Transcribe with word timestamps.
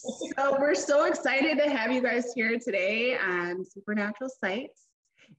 so 0.00 0.56
we're 0.58 0.74
so 0.74 1.04
excited 1.04 1.58
to 1.58 1.68
have 1.68 1.92
you 1.92 2.00
guys 2.00 2.32
here 2.34 2.58
today 2.58 3.16
on 3.16 3.64
Supernatural 3.64 4.30
Sights. 4.42 4.86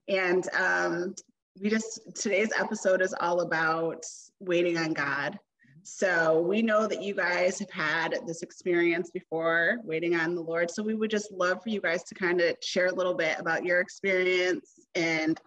And 0.08 0.48
um, 0.54 1.14
we 1.60 1.68
just, 1.68 2.00
today's 2.14 2.50
episode 2.58 3.02
is 3.02 3.14
all 3.20 3.40
about 3.40 4.04
waiting 4.38 4.78
on 4.78 4.92
God. 4.92 5.38
So 5.82 6.40
we 6.40 6.62
know 6.62 6.86
that 6.86 7.02
you 7.02 7.12
guys 7.12 7.58
have 7.58 7.70
had 7.70 8.16
this 8.24 8.42
experience 8.42 9.10
before 9.10 9.78
waiting 9.82 10.14
on 10.14 10.36
the 10.36 10.40
Lord. 10.42 10.70
So 10.70 10.80
we 10.82 10.94
would 10.94 11.10
just 11.10 11.32
love 11.32 11.60
for 11.62 11.70
you 11.70 11.80
guys 11.80 12.04
to 12.04 12.14
kind 12.14 12.40
of 12.40 12.56
share 12.62 12.86
a 12.86 12.94
little 12.94 13.14
bit 13.14 13.40
about 13.40 13.64
your 13.64 13.80
experience 13.80 14.78
and 14.94 15.40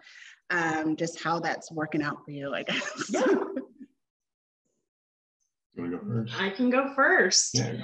um, 0.50 0.94
just 0.94 1.22
how 1.22 1.40
that's 1.40 1.72
working 1.72 2.02
out 2.02 2.22
for 2.24 2.32
you, 2.32 2.52
I 2.54 2.64
guess. 2.64 3.10
Yeah. 3.10 3.22
You 5.76 5.90
go 5.90 6.00
first? 6.06 6.40
I 6.40 6.50
can 6.50 6.70
go 6.70 6.94
first. 6.94 7.50
Yeah. 7.54 7.74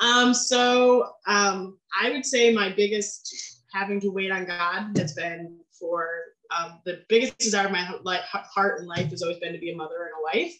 Um, 0.00 0.32
so 0.32 1.10
um, 1.26 1.78
I 2.00 2.10
would 2.10 2.24
say 2.24 2.52
my 2.52 2.70
biggest 2.70 3.60
having 3.72 4.00
to 4.00 4.08
wait 4.08 4.30
on 4.30 4.44
God 4.44 4.96
has 4.96 5.14
been 5.14 5.58
for 5.78 6.08
um, 6.56 6.80
the 6.84 7.02
biggest 7.08 7.38
desire 7.38 7.66
of 7.66 7.72
my 7.72 8.20
heart 8.24 8.80
and 8.80 8.88
life 8.88 9.10
has 9.10 9.22
always 9.22 9.38
been 9.38 9.52
to 9.52 9.58
be 9.58 9.70
a 9.70 9.76
mother 9.76 10.04
and 10.04 10.12
a 10.18 10.38
wife. 10.38 10.54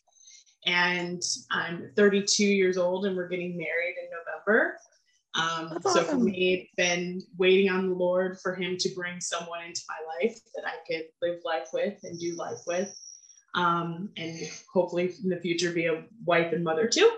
And 0.65 1.23
I'm 1.51 1.91
32 1.97 2.45
years 2.45 2.79
old 2.79 3.07
and 3.07 3.17
we're 3.17 3.29
getting 3.29 3.57
married 3.57 3.95
in 4.03 4.09
November. 4.11 4.77
Um, 5.35 5.81
so 5.83 5.91
awesome. 5.91 6.05
for 6.05 6.17
me, 6.17 6.71
been 6.77 7.23
waiting 7.39 7.71
on 7.71 7.89
the 7.89 7.95
Lord 7.95 8.39
for 8.41 8.55
Him 8.55 8.77
to 8.79 8.89
bring 8.95 9.21
someone 9.21 9.65
into 9.65 9.81
my 9.89 9.97
life 10.21 10.39
that 10.55 10.65
I 10.67 10.75
could 10.87 11.07
live 11.23 11.41
life 11.45 11.69
with 11.73 11.99
and 12.03 12.19
do 12.19 12.37
life 12.37 12.59
with 12.67 12.95
um, 13.55 14.11
and 14.17 14.39
hopefully 14.73 15.13
in 15.23 15.29
the 15.29 15.41
future 15.41 15.73
be 15.73 15.87
a 15.87 16.05
wife 16.25 16.53
and 16.53 16.65
mother 16.65 16.89
too. 16.89 17.11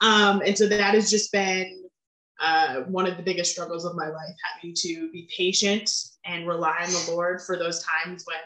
Um, 0.00 0.42
and 0.44 0.56
so 0.56 0.66
that 0.66 0.94
has 0.94 1.10
just 1.10 1.32
been 1.32 1.84
uh, 2.40 2.80
one 2.82 3.06
of 3.06 3.16
the 3.16 3.22
biggest 3.22 3.52
struggles 3.52 3.84
of 3.84 3.94
my 3.94 4.08
life, 4.08 4.34
having 4.54 4.74
to 4.76 5.10
be 5.12 5.28
patient 5.36 5.90
and 6.24 6.48
rely 6.48 6.78
on 6.82 6.90
the 6.90 7.12
Lord 7.12 7.40
for 7.40 7.56
those 7.56 7.82
times 7.84 8.24
when 8.26 8.36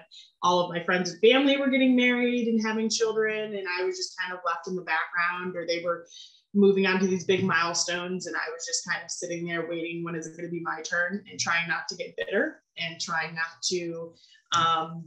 all 0.42 0.60
of 0.60 0.70
my 0.70 0.84
friends 0.84 1.10
and 1.10 1.20
family 1.20 1.56
were 1.56 1.70
getting 1.70 1.96
married 1.96 2.48
and 2.48 2.64
having 2.64 2.88
children, 2.90 3.54
and 3.54 3.66
I 3.66 3.84
was 3.84 3.96
just 3.96 4.14
kind 4.20 4.32
of 4.32 4.40
left 4.46 4.68
in 4.68 4.76
the 4.76 4.82
background, 4.82 5.56
or 5.56 5.66
they 5.66 5.82
were 5.82 6.06
moving 6.54 6.86
on 6.86 7.00
to 7.00 7.06
these 7.06 7.24
big 7.24 7.42
milestones, 7.42 8.26
and 8.26 8.36
I 8.36 8.50
was 8.52 8.66
just 8.66 8.86
kind 8.86 9.02
of 9.02 9.10
sitting 9.10 9.46
there 9.46 9.68
waiting 9.68 10.04
when 10.04 10.14
is 10.14 10.26
it 10.26 10.36
going 10.36 10.48
to 10.48 10.52
be 10.52 10.60
my 10.60 10.82
turn, 10.82 11.24
and 11.30 11.40
trying 11.40 11.66
not 11.66 11.88
to 11.88 11.96
get 11.96 12.16
bitter 12.16 12.62
and 12.78 13.00
trying 13.00 13.34
not 13.34 13.62
to 13.64 14.12
um, 14.54 15.04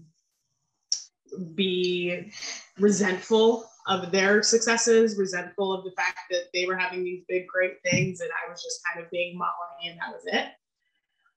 be 1.56 2.32
resentful 2.80 3.66
of 3.88 4.12
their 4.12 4.44
successes, 4.44 5.18
resentful 5.18 5.74
of 5.74 5.84
the 5.84 5.92
fact 5.92 6.20
that 6.30 6.46
they 6.54 6.66
were 6.66 6.76
having 6.76 7.04
these 7.04 7.24
big, 7.28 7.48
great 7.48 7.82
things, 7.84 8.22
and 8.22 8.30
I 8.30 8.50
was 8.50 8.62
just 8.62 8.82
kind 8.86 9.04
of 9.04 9.12
being 9.12 9.38
Mollie, 9.38 9.90
and 9.90 10.00
that 10.00 10.14
was 10.14 10.24
it. 10.26 10.52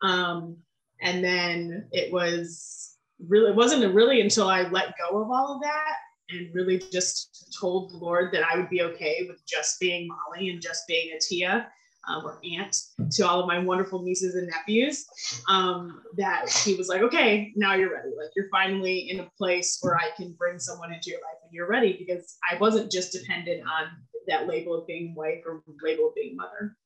Um, 0.03 0.57
and 1.01 1.25
then 1.25 1.89
it 1.93 2.13
was 2.13 2.97
really, 3.27 3.51
it 3.51 3.57
wasn't 3.57 3.95
really 3.95 4.21
until 4.21 4.49
I 4.49 4.63
let 4.69 4.95
go 4.99 5.23
of 5.23 5.31
all 5.31 5.55
of 5.55 5.63
that 5.63 5.95
and 6.31 6.55
really 6.55 6.79
just 6.79 7.55
told 7.59 7.91
the 7.91 7.97
Lord 7.97 8.33
that 8.33 8.45
I 8.45 8.57
would 8.57 8.71
be 8.71 8.83
okay 8.83 9.27
with 9.29 9.45
just 9.47 9.81
being 9.81 10.09
Mollie 10.09 10.51
and 10.51 10.61
just 10.61 10.87
being 10.87 11.15
a 11.15 11.21
Tia 11.21 11.69
um, 12.09 12.25
or 12.25 12.39
aunt 12.45 12.77
to 13.13 13.27
all 13.27 13.41
of 13.41 13.47
my 13.47 13.59
wonderful 13.59 14.03
nieces 14.03 14.35
and 14.35 14.49
nephews 14.49 15.07
um, 15.49 16.03
that 16.17 16.51
he 16.51 16.75
was 16.75 16.89
like, 16.89 17.03
okay, 17.03 17.53
now 17.57 17.75
you're 17.75 17.93
ready. 17.93 18.11
Like 18.17 18.31
you're 18.37 18.49
finally 18.51 19.11
in 19.11 19.21
a 19.21 19.31
place 19.39 19.79
where 19.83 19.97
I 19.97 20.11
can 20.17 20.35
bring 20.39 20.59
someone 20.59 20.93
into 20.93 21.11
your 21.11 21.21
life 21.21 21.39
and 21.43 21.53
you're 21.53 21.69
ready 21.69 21.97
because 21.99 22.37
I 22.51 22.57
wasn't 22.59 22.91
just 22.91 23.13
dependent 23.13 23.63
on 23.63 23.89
that 24.27 24.47
label 24.47 24.81
of 24.81 24.87
being 24.87 25.15
wife 25.15 25.43
or 25.47 25.63
label 25.83 26.09
of 26.09 26.15
being 26.15 26.37
mother. 26.37 26.77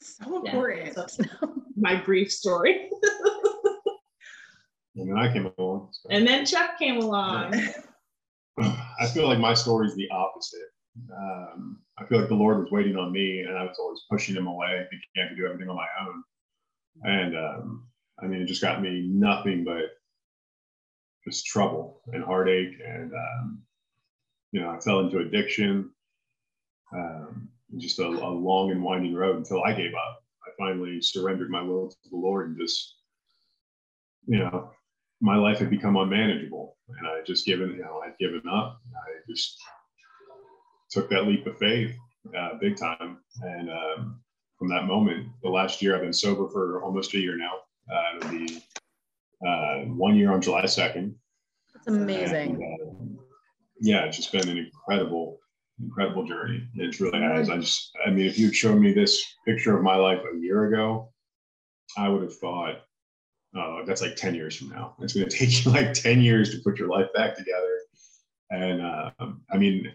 So 0.00 0.44
important. 0.44 0.94
Yeah, 0.96 1.06
so 1.06 1.24
my 1.76 1.96
brief 1.96 2.32
story. 2.32 2.88
and 4.96 5.10
then 5.10 5.18
I 5.18 5.32
came 5.32 5.50
along. 5.58 5.88
So. 5.92 6.08
And 6.10 6.26
then 6.26 6.46
Chuck 6.46 6.78
came 6.78 6.98
along. 6.98 7.54
I 8.60 9.06
feel 9.12 9.28
like 9.28 9.38
my 9.38 9.54
story 9.54 9.86
is 9.86 9.94
the 9.94 10.08
opposite. 10.10 10.60
Um, 11.16 11.78
I 11.98 12.04
feel 12.06 12.18
like 12.20 12.28
the 12.28 12.34
Lord 12.34 12.58
was 12.58 12.70
waiting 12.70 12.96
on 12.96 13.12
me, 13.12 13.40
and 13.40 13.56
I 13.56 13.64
was 13.64 13.76
always 13.78 14.02
pushing 14.10 14.36
him 14.36 14.46
away, 14.46 14.86
thinking 14.90 15.08
I 15.16 15.28
could 15.28 15.36
do 15.36 15.46
everything 15.46 15.68
on 15.68 15.76
my 15.76 15.88
own. 16.00 16.22
And 17.04 17.36
um, 17.36 17.88
I 18.22 18.26
mean, 18.26 18.42
it 18.42 18.46
just 18.46 18.62
got 18.62 18.82
me 18.82 19.08
nothing 19.08 19.64
but 19.64 19.90
just 21.24 21.46
trouble 21.46 22.00
and 22.12 22.24
heartache, 22.24 22.74
and 22.84 23.12
um, 23.12 23.62
you 24.52 24.60
know, 24.60 24.70
I 24.70 24.80
fell 24.80 25.00
into 25.00 25.18
addiction. 25.18 25.90
Um, 26.94 27.48
just 27.76 27.98
a, 27.98 28.06
a 28.06 28.30
long 28.30 28.70
and 28.70 28.82
winding 28.82 29.14
road 29.14 29.36
until 29.36 29.62
I 29.62 29.72
gave 29.74 29.92
up. 29.94 30.22
I 30.46 30.50
finally 30.58 31.02
surrendered 31.02 31.50
my 31.50 31.60
will 31.60 31.90
to 31.90 31.96
the 32.10 32.16
Lord 32.16 32.48
and 32.48 32.58
just, 32.58 32.96
you 34.26 34.38
know, 34.38 34.70
my 35.20 35.36
life 35.36 35.58
had 35.58 35.68
become 35.68 35.96
unmanageable, 35.96 36.76
and 36.88 37.06
I 37.06 37.20
just 37.26 37.44
given, 37.44 37.70
you 37.72 37.82
know, 37.82 38.00
I'd 38.04 38.16
given 38.18 38.42
up. 38.50 38.80
I 38.96 39.10
just 39.30 39.58
took 40.90 41.10
that 41.10 41.26
leap 41.26 41.46
of 41.46 41.58
faith 41.58 41.94
uh, 42.36 42.50
big 42.60 42.76
time. 42.76 43.18
And 43.42 43.70
um, 43.70 44.20
from 44.58 44.68
that 44.68 44.86
moment, 44.86 45.28
the 45.42 45.48
last 45.48 45.82
year 45.82 45.94
I've 45.94 46.02
been 46.02 46.12
sober 46.12 46.48
for 46.48 46.82
almost 46.82 47.14
a 47.14 47.18
year 47.18 47.36
now. 47.36 47.52
Uh, 47.90 48.16
it'll 48.16 48.30
be 48.30 48.62
uh, 49.46 49.76
one 49.94 50.16
year 50.16 50.32
on 50.32 50.40
July 50.40 50.62
2nd. 50.62 51.14
That's 51.74 51.86
amazing. 51.86 52.62
And, 52.62 53.18
uh, 53.18 53.22
yeah, 53.80 54.04
it's 54.04 54.16
just 54.16 54.32
been 54.32 54.48
an 54.48 54.58
incredible, 54.58 55.38
incredible 55.80 56.24
journey. 56.24 56.66
It's 56.74 57.00
really 57.00 57.20
has. 57.20 57.48
I 57.48 57.58
just, 57.58 57.90
I 58.04 58.10
mean, 58.10 58.26
if 58.26 58.38
you'd 58.38 58.54
shown 58.54 58.80
me 58.80 58.92
this 58.92 59.24
picture 59.46 59.76
of 59.76 59.82
my 59.82 59.96
life 59.96 60.20
a 60.20 60.36
year 60.38 60.66
ago, 60.66 61.12
I 61.96 62.08
would 62.08 62.22
have 62.22 62.36
thought, 62.36 62.82
oh, 63.54 63.82
that's 63.86 64.02
like 64.02 64.16
10 64.16 64.34
years 64.34 64.56
from 64.56 64.70
now. 64.70 64.96
It's 65.00 65.14
going 65.14 65.28
to 65.28 65.36
take 65.36 65.64
you 65.64 65.70
like 65.70 65.94
10 65.94 66.20
years 66.20 66.50
to 66.50 66.58
put 66.58 66.78
your 66.78 66.88
life 66.88 67.08
back 67.14 67.36
together. 67.36 67.78
And 68.50 68.82
um, 68.82 69.42
I 69.52 69.58
mean, 69.58 69.92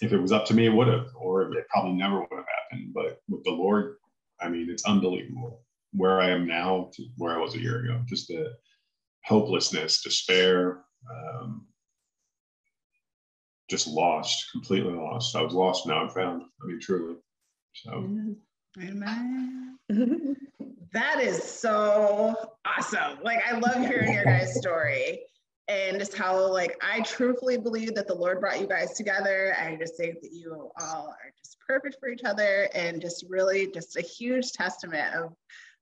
if 0.00 0.12
it 0.12 0.18
was 0.18 0.32
up 0.32 0.46
to 0.46 0.54
me, 0.54 0.66
it 0.66 0.72
would 0.72 0.88
have, 0.88 1.06
or 1.16 1.52
it 1.52 1.68
probably 1.68 1.92
never 1.92 2.20
would 2.20 2.28
have 2.30 2.44
happened. 2.70 2.92
But 2.94 3.20
with 3.28 3.44
the 3.44 3.50
Lord, 3.50 3.96
I 4.40 4.48
mean, 4.48 4.68
it's 4.70 4.84
unbelievable 4.84 5.64
where 5.92 6.20
I 6.20 6.30
am 6.30 6.46
now 6.46 6.90
to 6.94 7.04
where 7.16 7.34
I 7.34 7.40
was 7.40 7.54
a 7.54 7.60
year 7.60 7.84
ago. 7.84 8.00
Just 8.06 8.28
the 8.28 8.52
hopelessness, 9.24 10.02
despair, 10.02 10.84
um, 11.10 11.66
just 13.68 13.86
lost, 13.86 14.50
completely 14.52 14.94
lost. 14.94 15.36
I 15.36 15.42
was 15.42 15.52
lost, 15.52 15.86
now 15.86 16.02
I'm 16.02 16.08
found. 16.10 16.42
I 16.42 16.66
mean, 16.66 16.80
truly. 16.80 17.16
So, 17.74 18.08
amen. 18.80 19.78
that 20.92 21.20
is 21.20 21.42
so 21.42 22.34
awesome. 22.64 23.18
Like, 23.22 23.40
I 23.46 23.58
love 23.58 23.76
hearing 23.86 24.12
your 24.12 24.24
guys' 24.24 24.58
story 24.58 25.20
and 25.68 25.98
just 25.98 26.16
how 26.16 26.50
like 26.50 26.76
I 26.82 27.00
truthfully 27.02 27.58
believe 27.58 27.94
that 27.94 28.06
the 28.06 28.14
Lord 28.14 28.40
brought 28.40 28.60
you 28.60 28.66
guys 28.66 28.94
together. 28.94 29.54
I 29.60 29.76
just 29.76 29.96
think 29.96 30.20
that 30.22 30.32
you 30.32 30.70
all 30.80 31.08
are 31.08 31.32
just 31.38 31.58
perfect 31.66 31.96
for 32.00 32.08
each 32.08 32.24
other 32.24 32.68
and 32.74 33.00
just 33.00 33.24
really 33.28 33.70
just 33.70 33.96
a 33.96 34.00
huge 34.00 34.52
testament 34.52 35.14
of 35.14 35.34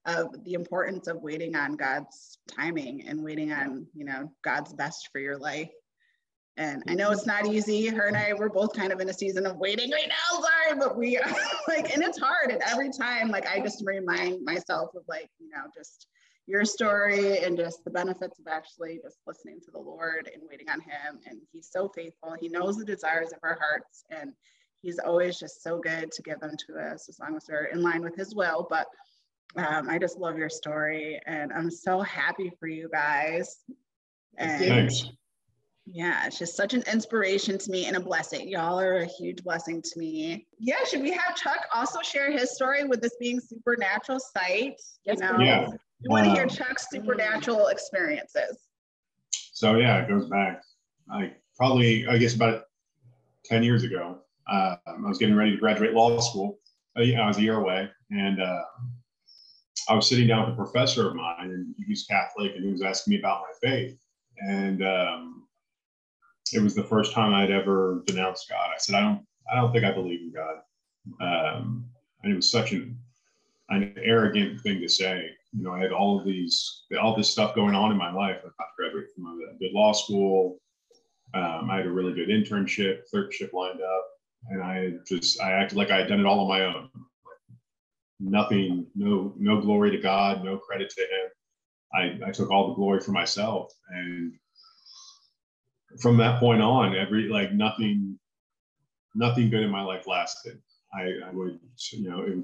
of 0.06 0.44
the 0.44 0.54
importance 0.54 1.08
of 1.08 1.20
waiting 1.20 1.56
on 1.56 1.76
God's 1.76 2.38
timing 2.48 3.06
and 3.08 3.22
waiting 3.24 3.52
on, 3.52 3.86
you 3.92 4.04
know, 4.04 4.30
God's 4.42 4.72
best 4.72 5.08
for 5.10 5.18
your 5.18 5.36
life. 5.36 5.70
And 6.56 6.82
I 6.88 6.94
know 6.94 7.10
it's 7.10 7.26
not 7.26 7.46
easy. 7.46 7.88
Her 7.88 8.06
and 8.06 8.16
I 8.16 8.32
we're 8.32 8.48
both 8.48 8.72
kind 8.72 8.92
of 8.92 9.00
in 9.00 9.08
a 9.08 9.12
season 9.12 9.46
of 9.46 9.58
waiting 9.58 9.90
right 9.90 10.08
now. 10.08 10.40
Sorry, 10.40 10.78
but 10.78 10.96
we 10.96 11.16
are 11.18 11.30
like, 11.68 11.92
and 11.92 12.02
it's 12.02 12.18
hard. 12.18 12.50
And 12.50 12.62
every 12.66 12.90
time, 12.90 13.30
like 13.30 13.46
I 13.46 13.60
just 13.60 13.82
remind 13.84 14.44
myself 14.44 14.90
of 14.94 15.02
like, 15.08 15.28
you 15.38 15.50
know, 15.50 15.64
just 15.76 16.06
your 16.46 16.64
story 16.64 17.38
and 17.38 17.56
just 17.56 17.84
the 17.84 17.90
benefits 17.90 18.38
of 18.38 18.46
actually 18.46 19.00
just 19.02 19.18
listening 19.26 19.60
to 19.60 19.70
the 19.72 19.78
Lord 19.78 20.30
and 20.32 20.42
waiting 20.48 20.68
on 20.68 20.80
Him. 20.80 21.18
And 21.26 21.40
He's 21.52 21.68
so 21.70 21.88
faithful. 21.88 22.36
He 22.40 22.48
knows 22.48 22.76
the 22.76 22.84
desires 22.84 23.32
of 23.32 23.38
our 23.42 23.58
hearts, 23.60 24.04
and 24.10 24.32
He's 24.82 24.98
always 24.98 25.38
just 25.38 25.62
so 25.62 25.78
good 25.78 26.12
to 26.12 26.22
give 26.22 26.40
them 26.40 26.56
to 26.66 26.78
us 26.78 27.08
as 27.08 27.18
long 27.18 27.36
as 27.36 27.46
we're 27.48 27.64
in 27.64 27.82
line 27.82 28.02
with 28.02 28.16
His 28.16 28.34
will. 28.34 28.66
But 28.70 28.86
um, 29.56 29.88
I 29.88 29.98
just 29.98 30.18
love 30.18 30.38
your 30.38 30.50
story, 30.50 31.20
and 31.26 31.52
I'm 31.52 31.70
so 31.70 32.00
happy 32.00 32.52
for 32.60 32.68
you 32.68 32.88
guys. 32.92 33.56
And 34.38 34.64
Thanks. 34.64 35.04
Yeah, 35.88 36.26
it's 36.26 36.38
just 36.38 36.56
such 36.56 36.74
an 36.74 36.82
inspiration 36.92 37.58
to 37.58 37.70
me 37.70 37.86
and 37.86 37.96
a 37.96 38.00
blessing. 38.00 38.48
Y'all 38.48 38.80
are 38.80 38.96
a 38.96 39.06
huge 39.06 39.44
blessing 39.44 39.80
to 39.80 39.98
me. 39.98 40.46
Yeah, 40.58 40.82
should 40.84 41.00
we 41.00 41.12
have 41.12 41.36
Chuck 41.36 41.60
also 41.72 42.00
share 42.02 42.30
his 42.32 42.52
story 42.52 42.84
with 42.84 43.00
this 43.00 43.14
being 43.20 43.38
supernatural 43.38 44.18
sight? 44.18 44.80
You 45.04 45.14
know, 45.16 45.38
yeah. 45.38 45.68
You 46.00 46.10
want 46.10 46.26
to 46.26 46.32
hear 46.32 46.46
Chuck's 46.46 46.88
supernatural 46.90 47.68
experiences. 47.68 48.58
So 49.52 49.76
yeah, 49.76 50.02
it 50.02 50.08
goes 50.08 50.26
back 50.28 50.62
like 51.08 51.40
probably 51.56 52.06
I 52.06 52.18
guess 52.18 52.34
about 52.34 52.64
10 53.44 53.62
years 53.62 53.84
ago. 53.84 54.18
Uh, 54.48 54.76
I 54.86 55.08
was 55.08 55.18
getting 55.18 55.36
ready 55.36 55.52
to 55.52 55.56
graduate 55.56 55.94
law 55.94 56.18
school. 56.20 56.58
Uh, 56.96 57.02
I 57.02 57.26
was 57.26 57.38
a 57.38 57.42
year 57.42 57.56
away, 57.56 57.88
and 58.10 58.40
uh, 58.40 58.62
I 59.88 59.94
was 59.94 60.08
sitting 60.08 60.26
down 60.26 60.46
with 60.46 60.54
a 60.54 60.56
professor 60.56 61.08
of 61.08 61.16
mine, 61.16 61.50
and 61.50 61.74
he 61.76 61.84
was 61.88 62.04
Catholic, 62.04 62.52
and 62.54 62.64
he 62.64 62.70
was 62.70 62.82
asking 62.82 63.12
me 63.12 63.18
about 63.18 63.42
my 63.42 63.68
faith. 63.68 63.98
And 64.38 64.86
um, 64.86 65.48
it 66.52 66.62
was 66.62 66.74
the 66.74 66.84
first 66.84 67.12
time 67.12 67.34
I'd 67.34 67.50
ever 67.50 68.02
denounced 68.06 68.48
God. 68.48 68.70
I 68.72 68.78
said, 68.78 68.94
I 68.94 69.00
don't, 69.00 69.26
I 69.50 69.56
don't 69.56 69.72
think 69.72 69.84
I 69.84 69.92
believe 69.92 70.20
in 70.20 70.32
God. 70.32 70.56
Um, 71.20 71.84
and 72.22 72.32
it 72.32 72.36
was 72.36 72.50
such 72.50 72.72
an 72.72 72.98
an 73.68 73.94
arrogant 74.00 74.60
thing 74.60 74.80
to 74.80 74.88
say. 74.88 75.30
You 75.56 75.62
know, 75.64 75.72
I 75.72 75.80
had 75.80 75.92
all 75.92 76.18
of 76.18 76.26
these, 76.26 76.84
all 77.00 77.16
this 77.16 77.30
stuff 77.30 77.54
going 77.54 77.74
on 77.74 77.90
in 77.90 77.96
my 77.96 78.12
life. 78.12 78.38
I 78.44 78.64
graduated 78.76 79.10
from 79.14 79.26
a 79.26 79.58
good 79.58 79.72
law 79.72 79.92
school. 79.92 80.58
Um, 81.34 81.70
I 81.70 81.78
had 81.78 81.86
a 81.86 81.90
really 81.90 82.12
good 82.12 82.28
internship, 82.28 83.06
clerkship 83.10 83.52
lined 83.54 83.80
up, 83.80 84.04
and 84.50 84.62
I 84.62 84.92
just 85.06 85.40
I 85.40 85.52
acted 85.52 85.78
like 85.78 85.90
I 85.90 85.98
had 85.98 86.08
done 86.08 86.20
it 86.20 86.26
all 86.26 86.40
on 86.40 86.48
my 86.48 86.64
own. 86.64 86.90
Nothing, 88.20 88.86
no, 88.94 89.34
no 89.38 89.60
glory 89.60 89.90
to 89.90 89.98
God, 89.98 90.44
no 90.44 90.58
credit 90.58 90.90
to 90.90 91.00
Him. 91.00 92.20
I, 92.24 92.28
I 92.28 92.32
took 92.32 92.50
all 92.50 92.68
the 92.68 92.74
glory 92.74 93.00
for 93.00 93.12
myself, 93.12 93.72
and 93.90 94.34
from 96.00 96.18
that 96.18 96.38
point 96.38 96.60
on, 96.60 96.94
every 96.94 97.28
like 97.28 97.52
nothing, 97.52 98.18
nothing 99.14 99.48
good 99.48 99.62
in 99.62 99.70
my 99.70 99.82
life 99.82 100.06
lasted. 100.06 100.60
I, 100.94 101.12
I 101.26 101.30
would, 101.32 101.58
you 101.92 102.10
know, 102.10 102.22
it, 102.22 102.38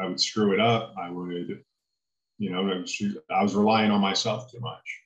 I 0.00 0.06
would 0.06 0.20
screw 0.20 0.52
it 0.52 0.60
up. 0.60 0.94
I 1.00 1.10
would, 1.10 1.62
you 2.38 2.50
know, 2.50 2.84
I 3.30 3.42
was 3.42 3.54
relying 3.54 3.90
on 3.90 4.00
myself 4.00 4.50
too 4.50 4.60
much, 4.60 5.00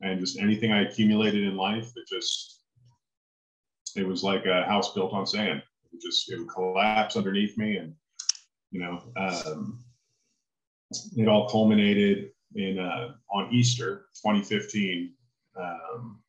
and 0.00 0.20
just 0.20 0.38
anything 0.38 0.72
I 0.72 0.82
accumulated 0.82 1.44
in 1.44 1.56
life, 1.56 1.92
it 1.96 2.08
just, 2.08 2.62
it 3.96 4.06
was 4.06 4.22
like 4.22 4.44
a 4.46 4.64
house 4.64 4.92
built 4.92 5.12
on 5.12 5.26
sand. 5.26 5.62
It 5.92 6.00
just 6.02 6.30
it 6.30 6.38
would 6.38 6.48
collapse 6.48 7.16
underneath 7.16 7.56
me, 7.56 7.76
and 7.76 7.94
you 8.72 8.80
know, 8.80 9.02
um, 9.16 9.84
it 11.16 11.28
all 11.28 11.48
culminated 11.48 12.30
in 12.56 12.78
uh, 12.78 13.14
on 13.32 13.52
Easter 13.52 14.06
2015. 14.22 15.12
Um, 15.56 16.20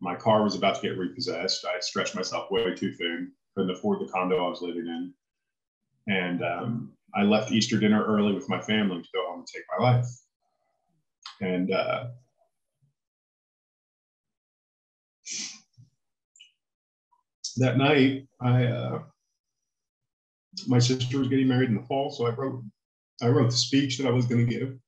my 0.00 0.14
car 0.14 0.44
was 0.44 0.54
about 0.54 0.76
to 0.76 0.82
get 0.82 0.96
repossessed. 0.96 1.64
I 1.64 1.80
stretched 1.80 2.14
myself 2.14 2.50
way 2.50 2.72
too 2.74 2.92
thin, 2.92 3.32
couldn't 3.56 3.72
afford 3.72 4.00
the 4.00 4.12
condo 4.12 4.46
I 4.46 4.48
was 4.48 4.62
living 4.62 4.86
in. 4.86 5.12
And 6.06 6.44
um, 6.44 6.92
I 7.14 7.22
left 7.22 7.52
Easter 7.52 7.78
dinner 7.78 8.04
early 8.04 8.32
with 8.32 8.48
my 8.48 8.60
family 8.60 9.02
to 9.02 9.08
go 9.14 9.26
home 9.28 9.40
and 9.40 9.46
take 9.46 9.64
my 9.78 9.84
life. 9.84 10.06
And 11.40 11.72
uh, 11.72 12.08
that 17.58 17.76
night, 17.76 18.26
I 18.40 18.66
uh, 18.66 19.02
my 20.66 20.78
sister 20.78 21.18
was 21.18 21.28
getting 21.28 21.48
married 21.48 21.70
in 21.70 21.76
the 21.76 21.82
fall, 21.82 22.10
so 22.10 22.26
I 22.26 22.30
wrote 22.30 22.62
I 23.22 23.28
wrote 23.28 23.50
the 23.50 23.56
speech 23.56 23.98
that 23.98 24.06
I 24.06 24.10
was 24.10 24.26
going 24.26 24.46
to 24.46 24.52
give, 24.52 24.78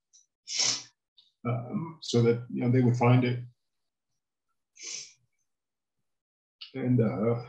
um, 1.45 1.97
so 2.01 2.21
that 2.21 2.43
you 2.53 2.63
know 2.63 2.69
they 2.69 2.81
would 2.81 2.97
find 2.97 3.23
it. 3.23 3.39
And 6.73 7.01
uh, 7.01 7.41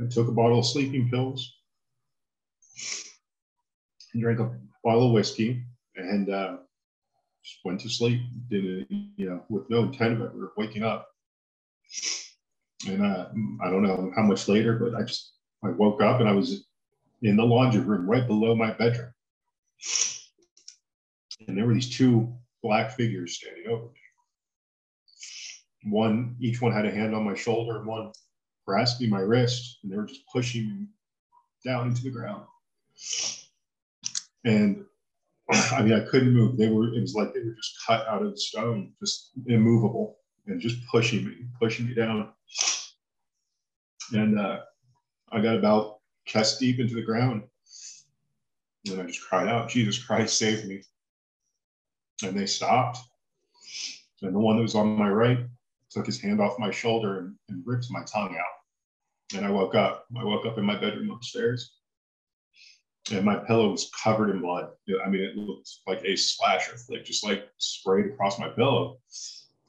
I 0.00 0.08
took 0.10 0.28
a 0.28 0.32
bottle 0.32 0.60
of 0.60 0.66
sleeping 0.66 1.08
pills 1.10 1.57
drank 4.20 4.40
a 4.40 4.50
bottle 4.84 5.06
of 5.06 5.12
whiskey 5.12 5.62
and 5.96 6.30
uh, 6.30 6.56
just 7.44 7.58
went 7.64 7.80
to 7.80 7.88
sleep. 7.88 8.20
Did 8.50 8.64
it, 8.64 8.86
you 9.16 9.28
know, 9.28 9.42
with 9.48 9.68
no 9.70 9.84
intent 9.84 10.14
of 10.14 10.20
ever 10.20 10.52
waking 10.56 10.82
up. 10.82 11.08
And 12.86 13.04
uh, 13.04 13.28
I 13.64 13.70
don't 13.70 13.82
know 13.82 14.12
how 14.14 14.22
much 14.22 14.48
later, 14.48 14.78
but 14.78 14.94
I 14.94 15.02
just 15.02 15.32
I 15.64 15.70
woke 15.70 16.00
up 16.00 16.20
and 16.20 16.28
I 16.28 16.32
was 16.32 16.64
in 17.22 17.36
the 17.36 17.44
laundry 17.44 17.80
room 17.80 18.08
right 18.08 18.26
below 18.26 18.54
my 18.54 18.72
bedroom, 18.72 19.12
and 21.46 21.58
there 21.58 21.66
were 21.66 21.74
these 21.74 21.96
two 21.96 22.32
black 22.62 22.96
figures 22.96 23.36
standing 23.36 23.66
over 23.68 23.86
me. 23.86 25.90
One, 25.90 26.36
each 26.40 26.60
one 26.60 26.72
had 26.72 26.86
a 26.86 26.90
hand 26.90 27.14
on 27.14 27.24
my 27.24 27.34
shoulder, 27.34 27.78
and 27.78 27.86
one 27.86 28.12
grasping 28.66 29.10
my 29.10 29.20
wrist, 29.20 29.78
and 29.82 29.90
they 29.90 29.96
were 29.96 30.06
just 30.06 30.26
pushing 30.32 30.68
me 30.68 30.86
down 31.64 31.88
into 31.88 32.02
the 32.02 32.10
ground. 32.10 32.44
And 34.48 34.84
I 35.50 35.82
mean, 35.82 35.92
I 35.92 36.00
couldn't 36.00 36.32
move. 36.32 36.56
They 36.56 36.68
were, 36.68 36.92
it 36.94 37.00
was 37.00 37.14
like 37.14 37.34
they 37.34 37.40
were 37.40 37.54
just 37.54 37.76
cut 37.86 38.06
out 38.08 38.22
of 38.22 38.40
stone, 38.40 38.94
just 38.98 39.32
immovable, 39.46 40.16
and 40.46 40.60
just 40.60 40.76
pushing 40.88 41.26
me, 41.26 41.34
pushing 41.60 41.86
me 41.86 41.94
down. 41.94 42.30
And 44.12 44.40
uh, 44.40 44.60
I 45.30 45.40
got 45.40 45.56
about 45.56 45.98
chest 46.24 46.60
deep 46.60 46.80
into 46.80 46.94
the 46.94 47.02
ground. 47.02 47.42
And 48.86 49.00
I 49.00 49.04
just 49.04 49.22
cried 49.22 49.48
out, 49.48 49.68
Jesus 49.68 50.02
Christ, 50.02 50.38
save 50.38 50.64
me. 50.64 50.82
And 52.22 52.36
they 52.36 52.46
stopped. 52.46 52.98
And 54.22 54.34
the 54.34 54.40
one 54.40 54.56
that 54.56 54.62
was 54.62 54.74
on 54.74 54.96
my 54.96 55.10
right 55.10 55.40
took 55.90 56.06
his 56.06 56.20
hand 56.20 56.40
off 56.40 56.58
my 56.58 56.70
shoulder 56.70 57.18
and, 57.18 57.34
and 57.50 57.62
ripped 57.66 57.86
my 57.90 58.02
tongue 58.04 58.36
out. 58.38 59.36
And 59.36 59.44
I 59.44 59.50
woke 59.50 59.74
up. 59.74 60.06
I 60.18 60.24
woke 60.24 60.46
up 60.46 60.56
in 60.56 60.64
my 60.64 60.78
bedroom 60.80 61.10
upstairs 61.10 61.77
and 63.10 63.24
my 63.24 63.36
pillow 63.36 63.70
was 63.70 63.90
covered 64.02 64.30
in 64.30 64.40
blood. 64.40 64.70
I 65.04 65.08
mean, 65.08 65.22
it 65.22 65.36
looked 65.36 65.70
like 65.86 66.02
a 66.04 66.16
slasher 66.16 66.76
flick, 66.76 67.04
just 67.04 67.24
like 67.24 67.48
sprayed 67.58 68.06
across 68.06 68.38
my 68.38 68.48
pillow. 68.48 68.98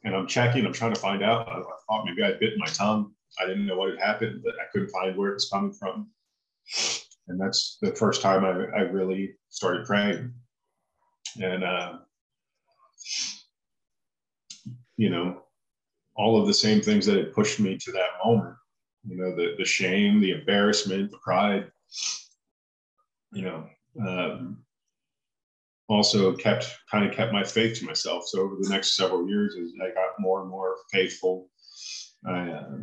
And 0.03 0.15
I'm 0.15 0.27
checking, 0.27 0.65
I'm 0.65 0.73
trying 0.73 0.93
to 0.93 0.99
find 0.99 1.23
out. 1.23 1.47
I, 1.49 1.61
thought 1.87 2.05
maybe 2.05 2.23
I 2.23 2.33
bit 2.33 2.53
my 2.57 2.67
tongue. 2.67 3.11
I 3.39 3.45
didn't 3.45 3.65
know 3.65 3.77
what 3.77 3.89
had 3.91 3.99
happened, 3.99 4.41
but 4.43 4.55
I 4.55 4.65
couldn't 4.71 4.89
find 4.89 5.15
where 5.15 5.31
it 5.31 5.35
was 5.35 5.49
coming 5.49 5.73
from. 5.73 6.09
And 7.27 7.39
that's 7.39 7.77
the 7.81 7.95
first 7.95 8.21
time 8.21 8.45
I, 8.45 8.77
I 8.77 8.81
really 8.81 9.35
started 9.49 9.85
praying. 9.85 10.33
And, 11.41 11.63
uh, 11.63 11.97
you 14.97 15.09
know, 15.09 15.43
all 16.15 16.39
of 16.39 16.47
the 16.47 16.53
same 16.53 16.81
things 16.81 17.05
that 17.05 17.17
had 17.17 17.33
pushed 17.33 17.59
me 17.59 17.77
to 17.77 17.91
that 17.91 18.09
moment, 18.25 18.55
you 19.07 19.15
know, 19.15 19.35
the, 19.35 19.55
the 19.57 19.65
shame, 19.65 20.19
the 20.19 20.31
embarrassment, 20.31 21.11
the 21.11 21.17
pride, 21.19 21.71
you 23.31 23.43
know, 23.43 23.65
um, 24.05 24.63
also 25.87 26.35
kept 26.35 26.67
kind 26.91 27.09
of 27.09 27.15
kept 27.15 27.33
my 27.33 27.43
faith 27.43 27.79
to 27.79 27.85
myself. 27.85 28.23
So 28.27 28.41
over 28.41 28.55
the 28.59 28.69
next 28.69 28.95
several 28.95 29.27
years, 29.27 29.55
as 29.61 29.71
I 29.81 29.93
got 29.93 30.19
more 30.19 30.41
and 30.41 30.49
more 30.49 30.75
faithful, 30.91 31.49
I, 32.25 32.49
uh, 32.49 32.77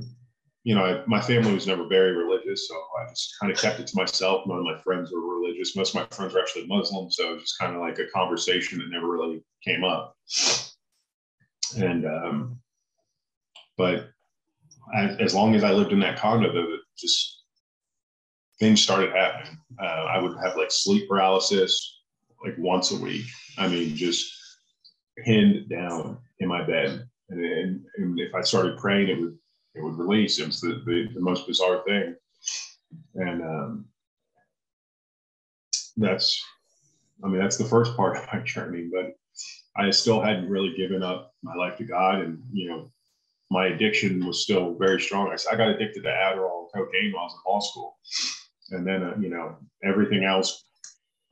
you 0.64 0.74
know, 0.74 0.84
I, 0.84 1.04
my 1.06 1.20
family 1.20 1.54
was 1.54 1.66
never 1.66 1.86
very 1.86 2.12
religious, 2.12 2.66
so 2.68 2.74
I 2.74 3.08
just 3.08 3.34
kind 3.40 3.52
of 3.52 3.58
kept 3.58 3.78
it 3.78 3.86
to 3.86 3.96
myself. 3.96 4.46
None 4.46 4.58
of 4.58 4.64
my 4.64 4.80
friends 4.82 5.12
were 5.12 5.38
religious. 5.40 5.76
Most 5.76 5.94
of 5.94 6.00
my 6.00 6.16
friends 6.16 6.34
were 6.34 6.40
actually 6.40 6.66
Muslim, 6.66 7.10
so 7.10 7.30
it 7.30 7.34
was 7.34 7.42
just 7.42 7.58
kind 7.58 7.76
of 7.76 7.80
like 7.80 7.98
a 8.00 8.08
conversation 8.12 8.78
that 8.78 8.90
never 8.90 9.08
really 9.08 9.44
came 9.64 9.84
up. 9.84 10.16
And 11.76 12.06
um, 12.06 12.58
but 13.76 14.08
I, 14.94 15.04
as 15.20 15.34
long 15.34 15.54
as 15.54 15.62
I 15.62 15.72
lived 15.72 15.92
in 15.92 16.00
that 16.00 16.18
condo, 16.18 16.52
though, 16.52 16.76
just 16.98 17.35
things 18.58 18.82
started 18.82 19.12
happening. 19.12 19.58
Uh, 19.80 20.06
I 20.08 20.18
would 20.18 20.36
have 20.42 20.56
like 20.56 20.70
sleep 20.70 21.08
paralysis 21.08 22.00
like 22.44 22.54
once 22.58 22.90
a 22.92 22.96
week. 22.96 23.26
I 23.58 23.68
mean, 23.68 23.96
just 23.96 24.32
pinned 25.24 25.68
down 25.68 26.18
in 26.40 26.48
my 26.48 26.62
bed. 26.64 27.06
And, 27.28 27.44
and, 27.44 27.84
and, 27.96 28.20
if 28.20 28.34
I 28.34 28.42
started 28.42 28.78
praying, 28.78 29.08
it 29.08 29.20
would 29.20 29.36
it 29.74 29.82
would 29.82 29.98
release. 29.98 30.38
It 30.38 30.46
was 30.46 30.60
the, 30.60 30.82
the, 30.86 31.08
the 31.12 31.20
most 31.20 31.46
bizarre 31.46 31.82
thing. 31.86 32.14
And 33.14 33.42
um, 33.42 33.84
that's, 35.96 36.42
I 37.22 37.28
mean, 37.28 37.40
that's 37.40 37.58
the 37.58 37.64
first 37.64 37.96
part 37.96 38.16
of 38.16 38.26
my 38.32 38.40
journey. 38.44 38.88
But 38.92 39.14
I 39.76 39.90
still 39.90 40.20
hadn't 40.20 40.48
really 40.48 40.74
given 40.76 41.02
up 41.02 41.32
my 41.42 41.54
life 41.54 41.76
to 41.78 41.84
God. 41.84 42.20
And, 42.20 42.42
you 42.52 42.68
know, 42.68 42.90
my 43.50 43.66
addiction 43.66 44.24
was 44.24 44.42
still 44.42 44.76
very 44.78 45.00
strong. 45.00 45.28
I, 45.28 45.52
I 45.52 45.56
got 45.56 45.68
addicted 45.68 46.02
to 46.02 46.08
Adderall 46.08 46.68
and 46.74 46.84
cocaine 46.86 47.12
while 47.12 47.22
I 47.22 47.26
was 47.26 47.34
in 47.34 47.52
law 47.52 47.60
school 47.60 47.96
and 48.70 48.86
then 48.86 49.02
uh, 49.02 49.14
you 49.18 49.28
know 49.28 49.56
everything 49.84 50.24
else 50.24 50.64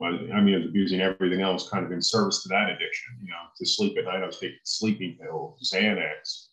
I 0.01 0.41
mean, 0.41 0.55
was 0.55 0.65
abusing 0.65 0.99
everything 0.99 1.41
else 1.41 1.69
kind 1.69 1.85
of 1.85 1.91
in 1.91 2.01
service 2.01 2.43
to 2.43 2.49
that 2.49 2.69
addiction. 2.69 3.15
You 3.21 3.29
know, 3.29 3.43
to 3.57 3.65
sleep 3.65 3.97
at 3.97 4.03
night, 4.03 4.23
I 4.23 4.25
was 4.25 4.39
taking 4.39 4.57
sleeping 4.63 5.17
pills, 5.21 5.71
Xanax, 5.73 6.47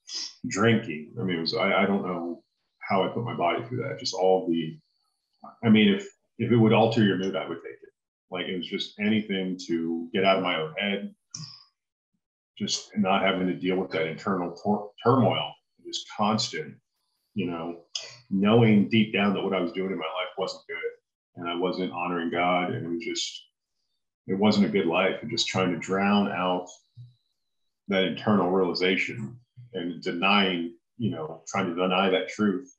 drinking. 0.47 1.13
I 1.21 1.25
mean, 1.25 1.39
it 1.39 1.41
was, 1.41 1.55
I, 1.55 1.83
I 1.83 1.87
don't 1.87 2.07
know 2.07 2.43
how 2.79 3.03
I 3.03 3.09
put 3.09 3.25
my 3.25 3.35
body 3.35 3.65
through 3.65 3.83
that. 3.83 3.99
Just 3.99 4.15
all 4.15 4.49
the, 4.49 4.79
I 5.65 5.71
mean, 5.71 5.93
if, 5.93 6.07
if 6.39 6.53
it 6.53 6.57
would 6.57 6.73
alter 6.73 7.03
your 7.03 7.19
mood, 7.19 7.35
I 7.35 7.49
would 7.49 7.59
take 7.65 7.73
it. 7.73 7.89
Like 8.31 8.47
it 8.47 8.57
was 8.57 8.69
just 8.69 8.99
anything 9.01 9.59
to 9.67 10.09
get 10.15 10.25
out 10.25 10.37
of 10.37 10.45
my 10.45 10.61
own 10.61 10.73
head, 10.79 11.13
just 12.57 12.97
not 12.97 13.23
having 13.23 13.49
to 13.49 13.55
deal 13.55 13.77
with 13.77 13.91
that 13.91 14.07
internal 14.07 14.57
tor- 14.63 14.91
turmoil, 15.05 15.53
just 15.85 16.07
constant 16.17 16.77
you 17.35 17.47
know, 17.47 17.81
knowing 18.31 18.89
deep 18.89 19.13
down 19.13 19.35
that 19.35 19.43
what 19.43 19.55
I 19.55 19.61
was 19.61 19.73
doing 19.73 19.93
in 19.93 19.99
my 19.99 20.05
life 20.05 20.22
wasn't 20.39 20.67
good 20.67 20.77
and 21.37 21.49
I 21.49 21.55
wasn't 21.55 21.93
honoring 21.93 22.31
God 22.31 22.71
and 22.71 22.85
it 22.85 22.89
was 22.89 23.05
just, 23.05 23.43
it 24.27 24.35
wasn't 24.35 24.67
a 24.67 24.71
good 24.71 24.87
life 24.87 25.17
and 25.23 25.31
just 25.31 25.49
trying 25.49 25.73
to 25.73 25.79
drown 25.79 26.31
out 26.31 26.69
that 27.89 28.05
internal 28.05 28.51
realization 28.51 29.37
and 29.75 30.03
denying, 30.03 30.75
you 30.99 31.11
know, 31.11 31.43
trying 31.49 31.67
to 31.67 31.75
deny 31.75 32.09
that 32.11 32.29
truth. 32.29 32.75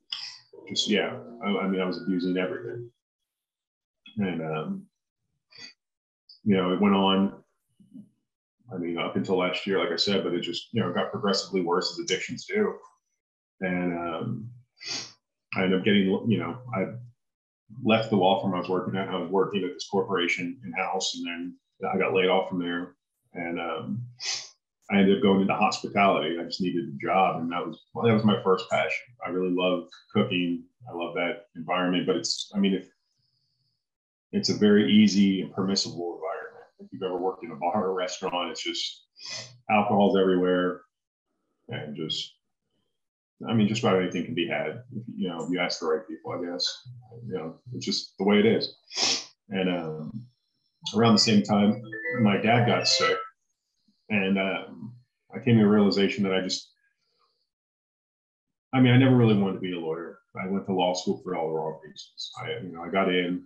Just, 0.68 0.88
yeah, 0.88 1.16
I, 1.44 1.48
I 1.58 1.68
mean, 1.68 1.80
I 1.80 1.84
was 1.84 2.00
abusing 2.00 2.38
everything. 2.38 2.90
And, 4.16 4.42
um, 4.42 4.86
you 6.44 6.56
know, 6.56 6.72
it 6.72 6.80
went 6.80 6.94
on 6.94 7.34
I 8.72 8.78
mean, 8.78 8.98
up 8.98 9.14
until 9.14 9.36
last 9.36 9.66
year, 9.66 9.78
like 9.78 9.92
I 9.92 9.96
said, 9.96 10.24
but 10.24 10.32
it 10.32 10.40
just, 10.40 10.68
you 10.72 10.80
know, 10.80 10.92
got 10.92 11.10
progressively 11.10 11.60
worse 11.60 11.92
as 11.92 11.98
addictions 11.98 12.46
do 12.46 12.74
and 13.60 13.98
um, 13.98 14.50
I 15.54 15.64
ended 15.64 15.78
up 15.78 15.84
getting, 15.84 16.06
you 16.30 16.38
know, 16.38 16.58
I 16.74 16.86
left 17.82 18.10
the 18.10 18.16
law 18.16 18.42
firm 18.42 18.54
I 18.54 18.58
was 18.58 18.68
working 18.68 18.96
at. 18.96 19.08
I 19.08 19.16
was 19.16 19.30
working 19.30 19.64
at 19.64 19.72
this 19.74 19.88
corporation 19.88 20.60
in 20.64 20.72
house, 20.72 21.14
and 21.16 21.26
then 21.26 21.56
I 21.92 21.98
got 21.98 22.14
laid 22.14 22.28
off 22.28 22.48
from 22.48 22.60
there. 22.60 22.96
And 23.34 23.60
um, 23.60 24.02
I 24.90 24.98
ended 24.98 25.16
up 25.16 25.22
going 25.22 25.40
into 25.40 25.54
hospitality. 25.54 26.38
I 26.38 26.44
just 26.44 26.60
needed 26.60 26.84
a 26.88 27.04
job, 27.04 27.40
and 27.40 27.50
that 27.52 27.66
was 27.66 27.82
well, 27.94 28.06
that 28.06 28.14
was 28.14 28.24
my 28.24 28.42
first 28.42 28.68
passion. 28.70 29.06
I 29.24 29.30
really 29.30 29.54
love 29.54 29.88
cooking. 30.12 30.64
I 30.88 30.94
love 30.94 31.14
that 31.14 31.46
environment, 31.56 32.06
but 32.06 32.16
it's 32.16 32.52
I 32.54 32.58
mean, 32.58 32.74
if 32.74 32.88
it's 34.32 34.50
a 34.50 34.54
very 34.54 34.92
easy 34.92 35.42
and 35.42 35.54
permissible 35.54 36.16
environment. 36.16 36.64
If 36.80 36.92
you've 36.92 37.02
ever 37.02 37.16
worked 37.16 37.44
in 37.44 37.52
a 37.52 37.56
bar 37.56 37.86
or 37.86 37.94
restaurant, 37.94 38.50
it's 38.50 38.62
just 38.62 39.04
alcohol's 39.70 40.18
everywhere, 40.18 40.82
and 41.68 41.96
just 41.96 42.33
I 43.48 43.52
mean, 43.52 43.68
just 43.68 43.82
about 43.82 44.00
anything 44.00 44.24
can 44.24 44.34
be 44.34 44.48
had. 44.48 44.82
You 45.16 45.28
know, 45.28 45.48
you 45.50 45.60
ask 45.60 45.80
the 45.80 45.86
right 45.86 46.06
people, 46.06 46.32
I 46.32 46.50
guess. 46.50 46.66
You 47.26 47.34
know, 47.34 47.60
it's 47.74 47.84
just 47.84 48.16
the 48.18 48.24
way 48.24 48.38
it 48.38 48.46
is. 48.46 48.74
And 49.50 49.68
um, 49.68 50.26
around 50.96 51.14
the 51.14 51.18
same 51.18 51.42
time, 51.42 51.82
my 52.22 52.36
dad 52.36 52.66
got 52.66 52.86
sick, 52.86 53.18
and 54.08 54.38
um, 54.38 54.94
I 55.34 55.40
came 55.40 55.58
to 55.58 55.64
a 55.64 55.68
realization 55.68 56.24
that 56.24 56.34
I 56.34 56.40
just, 56.40 56.70
I 58.72 58.80
mean, 58.80 58.92
I 58.92 58.96
never 58.96 59.16
really 59.16 59.36
wanted 59.36 59.54
to 59.54 59.60
be 59.60 59.72
a 59.72 59.78
lawyer. 59.78 60.18
I 60.40 60.48
went 60.48 60.66
to 60.66 60.72
law 60.72 60.94
school 60.94 61.20
for 61.22 61.36
all 61.36 61.48
the 61.48 61.54
wrong 61.54 61.78
reasons. 61.84 62.30
I, 62.40 62.64
you 62.64 62.72
know, 62.72 62.82
I 62.82 62.88
got 62.88 63.08
in, 63.08 63.44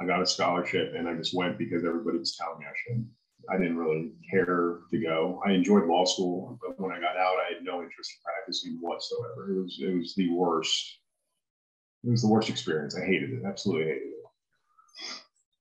I 0.00 0.06
got 0.06 0.22
a 0.22 0.26
scholarship, 0.26 0.92
and 0.96 1.08
I 1.08 1.14
just 1.14 1.34
went 1.34 1.58
because 1.58 1.84
everybody 1.84 2.18
was 2.18 2.36
telling 2.36 2.60
me 2.60 2.66
I 2.66 2.72
should. 2.76 3.06
I 3.48 3.56
didn't 3.56 3.76
really 3.76 4.12
care 4.30 4.80
to 4.90 4.98
go. 5.00 5.40
I 5.46 5.52
enjoyed 5.52 5.86
law 5.86 6.04
school, 6.04 6.58
but 6.60 6.78
when 6.80 6.92
I 6.92 7.00
got 7.00 7.16
out, 7.16 7.36
I 7.38 7.54
had 7.54 7.64
no 7.64 7.82
interest 7.82 8.12
in 8.12 8.22
practicing 8.24 8.78
whatsoever. 8.80 9.50
It 9.50 9.62
was 9.62 9.78
it 9.80 9.94
was 9.94 10.14
the 10.14 10.30
worst. 10.30 10.98
It 12.04 12.10
was 12.10 12.22
the 12.22 12.28
worst 12.28 12.48
experience. 12.48 12.96
I 12.96 13.04
hated 13.04 13.30
it. 13.30 13.42
Absolutely 13.46 13.84
hated 13.84 14.02
it. 14.02 14.20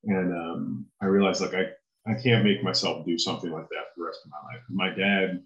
And 0.06 0.34
um, 0.34 0.86
I 1.02 1.06
realized 1.06 1.42
like 1.42 1.54
I 1.54 1.66
I 2.10 2.16
can't 2.16 2.44
make 2.44 2.64
myself 2.64 3.06
do 3.06 3.18
something 3.18 3.52
like 3.52 3.68
that 3.70 3.94
for 3.94 4.02
the 4.02 4.06
rest 4.06 4.20
of 4.26 4.32
my 4.32 4.54
life. 4.54 4.64
My 4.70 4.90
dad 4.90 5.44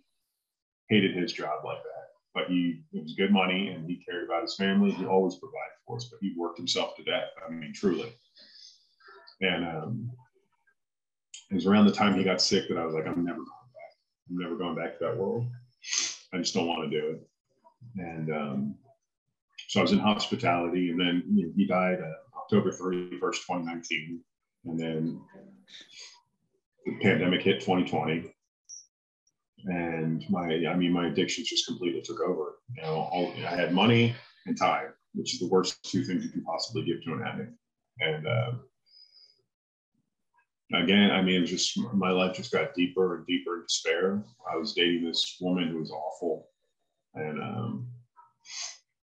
hated 0.89 1.15
his 1.15 1.33
job 1.33 1.65
like 1.65 1.81
that, 1.83 2.07
but 2.33 2.47
he 2.47 2.83
it 2.93 3.03
was 3.03 3.15
good 3.15 3.31
money 3.31 3.69
and 3.69 3.89
he 3.89 4.03
cared 4.03 4.25
about 4.25 4.43
his 4.43 4.55
family. 4.55 4.91
He 4.91 5.05
always 5.05 5.35
provided 5.35 5.77
for 5.85 5.97
us, 5.97 6.05
but 6.09 6.19
he 6.21 6.33
worked 6.37 6.57
himself 6.57 6.95
to 6.97 7.03
death. 7.03 7.29
I 7.45 7.51
mean, 7.51 7.73
truly. 7.73 8.13
And 9.41 9.65
um, 9.65 10.11
it 11.53 11.57
was 11.57 11.67
around 11.67 11.85
the 11.85 11.93
time 11.93 12.15
he 12.15 12.23
got 12.23 12.41
sick 12.41 12.67
that 12.67 12.79
I 12.79 12.85
was 12.85 12.95
like, 12.95 13.05
I'm 13.05 13.23
never 13.23 13.37
going 13.37 13.69
back. 13.73 13.93
I'm 14.27 14.37
never 14.39 14.55
going 14.55 14.75
back 14.75 14.97
to 14.97 15.05
that 15.05 15.15
world. 15.15 15.45
I 16.33 16.39
just 16.39 16.55
don't 16.55 16.65
want 16.65 16.89
to 16.89 16.99
do 16.99 17.09
it. 17.11 17.27
And 17.97 18.31
um, 18.31 18.75
so 19.67 19.79
I 19.79 19.83
was 19.83 19.91
in 19.91 19.99
hospitality, 19.99 20.89
and 20.89 20.99
then 20.99 21.23
you 21.31 21.45
know, 21.45 21.53
he 21.55 21.67
died 21.67 21.99
uh, 22.01 22.39
October 22.39 22.71
31st, 22.71 23.19
2019. 23.19 24.19
And 24.65 24.79
then 24.79 25.21
the 26.87 26.97
pandemic 27.03 27.43
hit 27.43 27.59
2020. 27.59 28.33
And 29.65 30.23
my, 30.31 30.65
I 30.67 30.75
mean, 30.75 30.91
my 30.91 31.05
addictions 31.05 31.49
just 31.49 31.67
completely 31.67 32.01
took 32.01 32.19
over. 32.19 32.55
You 32.75 32.81
know, 32.81 33.09
all, 33.11 33.31
I 33.47 33.55
had 33.55 33.73
money 33.73 34.15
and 34.47 34.57
time, 34.57 34.87
which 35.13 35.35
is 35.35 35.39
the 35.39 35.49
worst 35.49 35.83
two 35.83 36.03
things 36.03 36.25
you 36.25 36.31
can 36.31 36.43
possibly 36.43 36.83
give 36.83 37.03
to 37.03 37.13
an 37.13 37.23
addict. 37.27 37.53
And 37.99 38.25
uh, 38.25 38.51
again, 40.71 41.11
I 41.11 41.21
mean, 41.21 41.45
just 41.45 41.77
my 41.93 42.09
life 42.09 42.35
just 42.35 42.51
got 42.51 42.73
deeper 42.73 43.17
and 43.17 43.27
deeper 43.27 43.57
in 43.57 43.63
despair. 43.63 44.23
I 44.51 44.55
was 44.55 44.73
dating 44.73 45.05
this 45.05 45.37
woman 45.41 45.67
who 45.67 45.79
was 45.79 45.91
awful 45.91 46.47
and 47.15 47.41
um, 47.41 47.87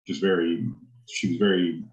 just 0.08 0.22
very, 0.22 0.68
she 1.08 1.30
was 1.30 1.38
very 1.38 1.84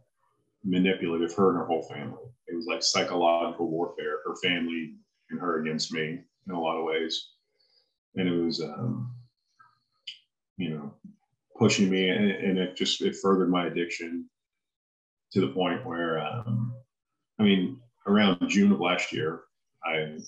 manipulative, 0.65 1.35
her 1.35 1.51
and 1.51 1.59
her 1.59 1.67
whole 1.67 1.83
family. 1.83 2.25
It 2.47 2.55
was 2.55 2.67
like 2.67 2.83
psychological 2.83 3.69
warfare, 3.69 4.19
her 4.25 4.37
family 4.37 4.95
and 5.31 5.41
her 5.41 5.61
against 5.61 5.93
me 5.93 6.21
in 6.47 6.55
a 6.55 6.61
lot 6.61 6.79
of 6.79 6.85
ways. 6.85 7.33
And 8.15 8.29
it 8.29 8.33
was, 8.33 8.63
um, 8.63 9.15
you 10.57 10.71
know, 10.71 10.95
pushing 11.59 11.91
me 11.91 12.09
and, 12.09 12.31
and, 12.31 12.59
it 12.59 12.77
just, 12.77 13.03
it 13.03 13.17
furthered 13.17 13.51
my 13.51 13.67
addiction 13.67 14.29
to 15.33 15.41
the 15.41 15.49
point 15.49 15.85
where, 15.85 16.21
um, 16.21 16.75
I 17.39 17.43
mean, 17.43 17.81
around 18.07 18.39
June 18.49 18.73
of 18.73 18.81
last 18.81 19.13
year, 19.13 19.43
I 19.87 20.19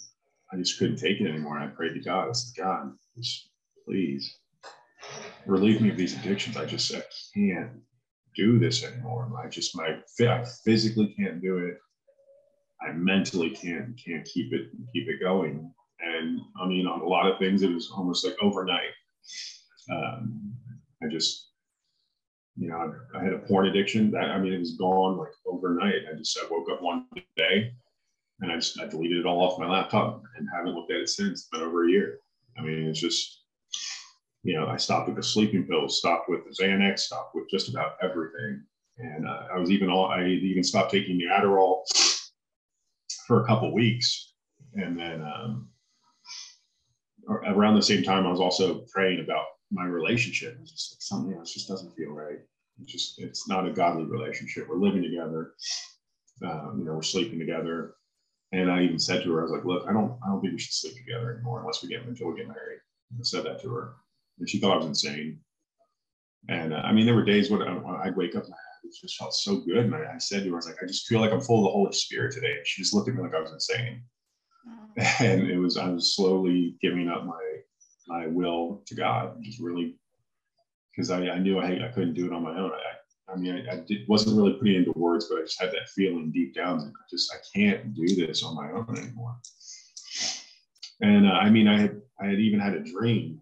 I 0.53 0.57
just 0.57 0.79
couldn't 0.79 0.97
take 0.97 1.21
it 1.21 1.29
anymore. 1.29 1.59
I 1.59 1.67
prayed 1.67 1.95
to 1.95 2.00
God. 2.00 2.29
I 2.29 2.33
said, 2.33 2.62
God, 2.62 2.93
just 3.17 3.50
please 3.87 4.38
relieve 5.47 5.81
me 5.81 5.91
of 5.91 5.97
these 5.97 6.19
addictions. 6.19 6.57
I 6.57 6.65
just 6.65 6.88
said, 6.88 7.03
I 7.03 7.38
can't 7.38 7.71
do 8.35 8.59
this 8.59 8.85
anymore. 8.85 9.31
I 9.43 9.49
just 9.49 9.77
my 9.77 9.99
I 10.21 10.45
physically 10.65 11.15
can't 11.19 11.43
do 11.43 11.59
it. 11.59 11.79
I 12.81 12.93
mentally 12.93 13.50
can't 13.50 13.99
can't 14.03 14.25
keep 14.25 14.53
it 14.53 14.69
keep 14.93 15.09
it 15.09 15.21
going. 15.21 15.73
And 16.00 16.41
I 16.61 16.67
mean, 16.67 16.87
on 16.87 17.00
a 17.00 17.07
lot 17.07 17.27
of 17.31 17.38
things, 17.38 17.62
it 17.62 17.73
was 17.73 17.91
almost 17.91 18.25
like 18.25 18.37
overnight. 18.41 18.93
Um, 19.91 20.55
I 21.03 21.09
just, 21.09 21.50
you 22.57 22.69
know, 22.69 22.77
I, 22.77 23.19
I 23.19 23.25
had 23.25 23.33
a 23.33 23.38
porn 23.38 23.67
addiction. 23.67 24.11
That 24.12 24.31
I 24.31 24.38
mean, 24.38 24.53
it 24.53 24.59
was 24.61 24.77
gone 24.77 25.19
like 25.19 25.33
overnight. 25.47 26.03
I 26.11 26.17
just 26.17 26.38
I 26.38 26.47
woke 26.50 26.69
up 26.71 26.83
one 26.83 27.07
day 27.37 27.73
and 28.40 28.52
I 28.52 28.57
just 28.57 28.78
I 28.80 28.87
deleted 28.87 29.18
it 29.18 29.26
all 29.26 29.40
off 29.40 29.59
my 29.59 29.68
laptop 29.68 30.23
and 30.37 30.49
haven't 30.54 30.75
looked 30.75 30.92
at 30.92 31.00
it 31.00 31.09
since. 31.09 31.49
Been 31.50 31.62
over 31.62 31.87
a 31.87 31.90
year. 31.90 32.18
I 32.59 32.62
mean, 32.62 32.87
it's 32.87 33.00
just 33.00 33.42
you 34.42 34.54
know 34.54 34.66
I 34.66 34.76
stopped 34.76 35.09
with 35.09 35.16
the 35.16 35.23
sleeping 35.23 35.64
pills, 35.64 35.99
stopped 35.99 36.28
with 36.28 36.40
the 36.45 36.62
Xanax, 36.62 37.00
stopped 37.00 37.35
with 37.35 37.49
just 37.50 37.68
about 37.68 37.97
everything, 38.02 38.62
and 38.99 39.26
uh, 39.28 39.49
I 39.52 39.59
was 39.59 39.71
even 39.71 39.90
all 39.90 40.07
I 40.07 40.26
even 40.26 40.62
stopped 40.62 40.90
taking 40.90 41.18
the 41.18 41.25
Adderall 41.25 41.83
for 43.26 43.42
a 43.42 43.47
couple 43.47 43.73
weeks, 43.75 44.35
and 44.75 44.99
then 44.99 45.21
um, 45.23 45.68
around 47.28 47.75
the 47.75 47.83
same 47.83 48.02
time 48.02 48.26
I 48.26 48.30
was 48.30 48.40
also 48.40 48.85
praying 48.92 49.21
about 49.21 49.47
my 49.71 49.85
relationship. 49.85 50.57
It's 50.62 50.71
just 50.71 50.92
like 50.95 51.02
something 51.02 51.37
else 51.37 51.52
just 51.52 51.68
doesn't 51.68 51.95
feel 51.95 52.12
right. 52.12 52.38
It's 52.80 52.92
just 52.92 53.21
it's 53.21 53.49
not 53.49 53.66
a 53.66 53.73
godly 53.73 54.04
relationship. 54.04 54.68
We're 54.68 54.76
living 54.76 55.02
together. 55.02 55.54
Um, 56.40 56.76
you 56.78 56.85
know, 56.85 56.95
we're 56.95 57.02
sleeping 57.02 57.40
together 57.40 57.97
and 58.52 58.71
I 58.71 58.83
even 58.83 58.99
said 58.99 59.23
to 59.23 59.33
her, 59.33 59.40
I 59.40 59.43
was 59.43 59.52
like, 59.52 59.64
look, 59.64 59.87
I 59.88 59.93
don't, 59.93 60.19
I 60.25 60.28
don't 60.28 60.40
think 60.40 60.55
we 60.55 60.59
should 60.59 60.73
sleep 60.73 60.97
together 60.97 61.35
anymore 61.35 61.61
unless 61.61 61.83
we 61.83 61.88
get 61.88 62.05
until 62.05 62.31
we 62.31 62.38
get 62.38 62.49
married. 62.49 62.81
I 63.12 63.23
said 63.23 63.45
that 63.45 63.61
to 63.62 63.71
her, 63.71 63.95
and 64.38 64.49
she 64.49 64.59
thought 64.59 64.73
I 64.73 64.76
was 64.76 64.87
insane. 64.87 65.40
And 66.49 66.73
uh, 66.73 66.78
I 66.78 66.93
mean, 66.93 67.07
there 67.07 67.14
were 67.14 67.25
days 67.25 67.50
when, 67.50 67.62
uh, 67.62 68.00
I'd 68.02 68.17
wake 68.17 68.37
up 68.37 68.45
and 68.45 68.55
it 68.85 68.95
just 69.00 69.17
felt 69.17 69.35
so 69.35 69.57
good. 69.57 69.78
And 69.87 69.95
I, 69.95 70.14
I, 70.14 70.19
said 70.19 70.45
to 70.45 70.50
her, 70.50 70.55
I 70.55 70.57
was 70.57 70.67
like, 70.67 70.76
I 70.83 70.87
just 70.87 71.07
feel 71.07 71.21
like 71.21 71.33
I'm 71.33 71.40
full 71.40 71.59
of 71.59 71.64
the 71.64 71.73
Holy 71.73 71.93
Spirit 71.93 72.33
today. 72.33 72.57
And 72.57 72.67
she 72.67 72.83
just 72.83 72.95
looked 72.95 73.09
at 73.09 73.14
me 73.14 73.23
like 73.23 73.35
I 73.35 73.40
was 73.40 73.52
insane. 73.52 74.02
And 75.21 75.49
it 75.49 75.59
was, 75.59 75.76
I 75.76 75.88
was 75.88 76.17
slowly 76.17 76.76
giving 76.81 77.09
up 77.09 77.25
my, 77.25 77.40
my 78.09 78.26
will 78.26 78.83
to 78.87 78.95
God, 78.95 79.37
just 79.43 79.61
really, 79.61 79.97
because 80.90 81.11
I, 81.11 81.28
I 81.28 81.38
knew 81.38 81.59
I, 81.59 81.87
I 81.87 81.93
couldn't 81.95 82.14
do 82.14 82.26
it 82.26 82.33
on 82.33 82.43
my 82.43 82.59
own. 82.59 82.73
I, 82.73 82.98
I 83.32 83.37
mean, 83.37 83.66
I, 83.68 83.73
I 83.73 83.76
did, 83.80 84.08
wasn't 84.08 84.37
really 84.37 84.54
putting 84.54 84.76
into 84.76 84.92
words, 84.92 85.26
but 85.26 85.38
I 85.38 85.42
just 85.42 85.61
had 85.61 85.70
that 85.73 85.88
feeling 85.94 86.30
deep 86.30 86.54
down 86.54 86.78
that 86.78 86.87
I 86.87 87.04
just 87.11 87.32
I 87.32 87.38
can't 87.54 87.94
do 87.94 88.06
this 88.14 88.42
on 88.42 88.56
my 88.56 88.70
own 88.73 88.97
anymore. 88.97 89.37
And 91.00 91.26
uh, 91.26 91.32
I 91.32 91.50
mean, 91.50 91.68
I 91.68 91.78
had 91.78 92.00
I 92.20 92.26
had 92.26 92.40
even 92.40 92.58
had 92.58 92.75
a 92.75 92.80
dream, 92.80 93.40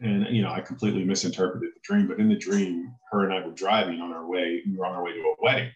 and 0.00 0.26
you 0.34 0.42
know, 0.42 0.50
I 0.50 0.60
completely 0.60 1.04
misinterpreted 1.04 1.70
the 1.74 1.80
dream. 1.84 2.08
But 2.08 2.18
in 2.18 2.28
the 2.28 2.36
dream, 2.36 2.94
her 3.12 3.24
and 3.24 3.32
I 3.32 3.46
were 3.46 3.52
driving 3.52 4.00
on 4.00 4.12
our 4.12 4.26
way. 4.26 4.62
We 4.66 4.76
were 4.76 4.86
on 4.86 4.94
our 4.94 5.04
way 5.04 5.12
to 5.12 5.20
a 5.20 5.34
wedding, 5.42 5.70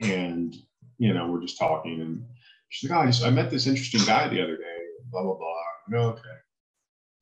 and 0.00 0.56
you 0.98 1.12
know, 1.12 1.28
we're 1.28 1.42
just 1.42 1.58
talking, 1.58 2.00
and 2.00 2.24
she's 2.70 2.90
like, 2.90 2.98
"Oh, 2.98 3.02
I, 3.02 3.06
just, 3.06 3.24
I 3.24 3.30
met 3.30 3.50
this 3.50 3.66
interesting 3.66 4.04
guy 4.04 4.28
the 4.28 4.42
other 4.42 4.56
day." 4.56 4.76
Blah 5.10 5.22
blah 5.22 5.36
blah. 5.36 5.54
No, 5.88 5.98
okay. 6.10 6.22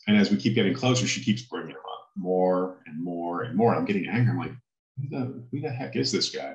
And 0.06 0.16
as 0.16 0.30
we 0.30 0.36
keep 0.36 0.54
getting 0.54 0.74
closer, 0.74 1.06
she 1.06 1.22
keeps 1.22 1.42
bringing 1.42 1.70
him 1.70 1.76
up 1.76 2.08
more 2.16 2.78
and 2.86 3.02
more 3.02 3.42
and 3.42 3.56
more. 3.56 3.74
I'm 3.74 3.84
getting 3.84 4.06
angry. 4.06 4.30
I'm 4.30 4.38
like, 4.38 4.52
who 4.96 5.08
the, 5.08 5.42
who 5.50 5.60
the 5.60 5.70
heck 5.70 5.96
is 5.96 6.12
this 6.12 6.30
guy? 6.30 6.54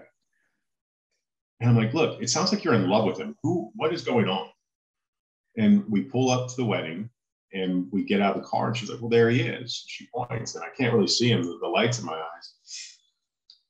And 1.60 1.70
I'm 1.70 1.78
like, 1.78 1.94
look, 1.94 2.22
it 2.22 2.30
sounds 2.30 2.52
like 2.52 2.64
you're 2.64 2.74
in 2.74 2.90
love 2.90 3.06
with 3.06 3.20
him. 3.20 3.36
Who, 3.44 3.72
what 3.76 3.94
is 3.94 4.02
going 4.02 4.28
on? 4.28 4.50
And 5.58 5.84
we 5.88 6.02
pull 6.02 6.32
up 6.32 6.50
to 6.50 6.56
the 6.56 6.66
wedding 6.66 7.10
and 7.54 7.88
we 7.92 8.04
get 8.04 8.22
out 8.22 8.36
of 8.36 8.42
the 8.42 8.48
car 8.48 8.68
and 8.68 8.78
she's 8.78 8.90
like, 8.90 9.00
well, 9.00 9.10
there 9.10 9.30
he 9.30 9.42
is. 9.42 9.84
She 9.88 10.08
points 10.14 10.56
and 10.56 10.64
I 10.64 10.70
can't 10.76 10.94
really 10.94 11.08
see 11.08 11.30
him, 11.30 11.44
the, 11.44 11.68
lights 11.68 12.00
in 12.00 12.06
my 12.06 12.14
eyes. 12.14 12.54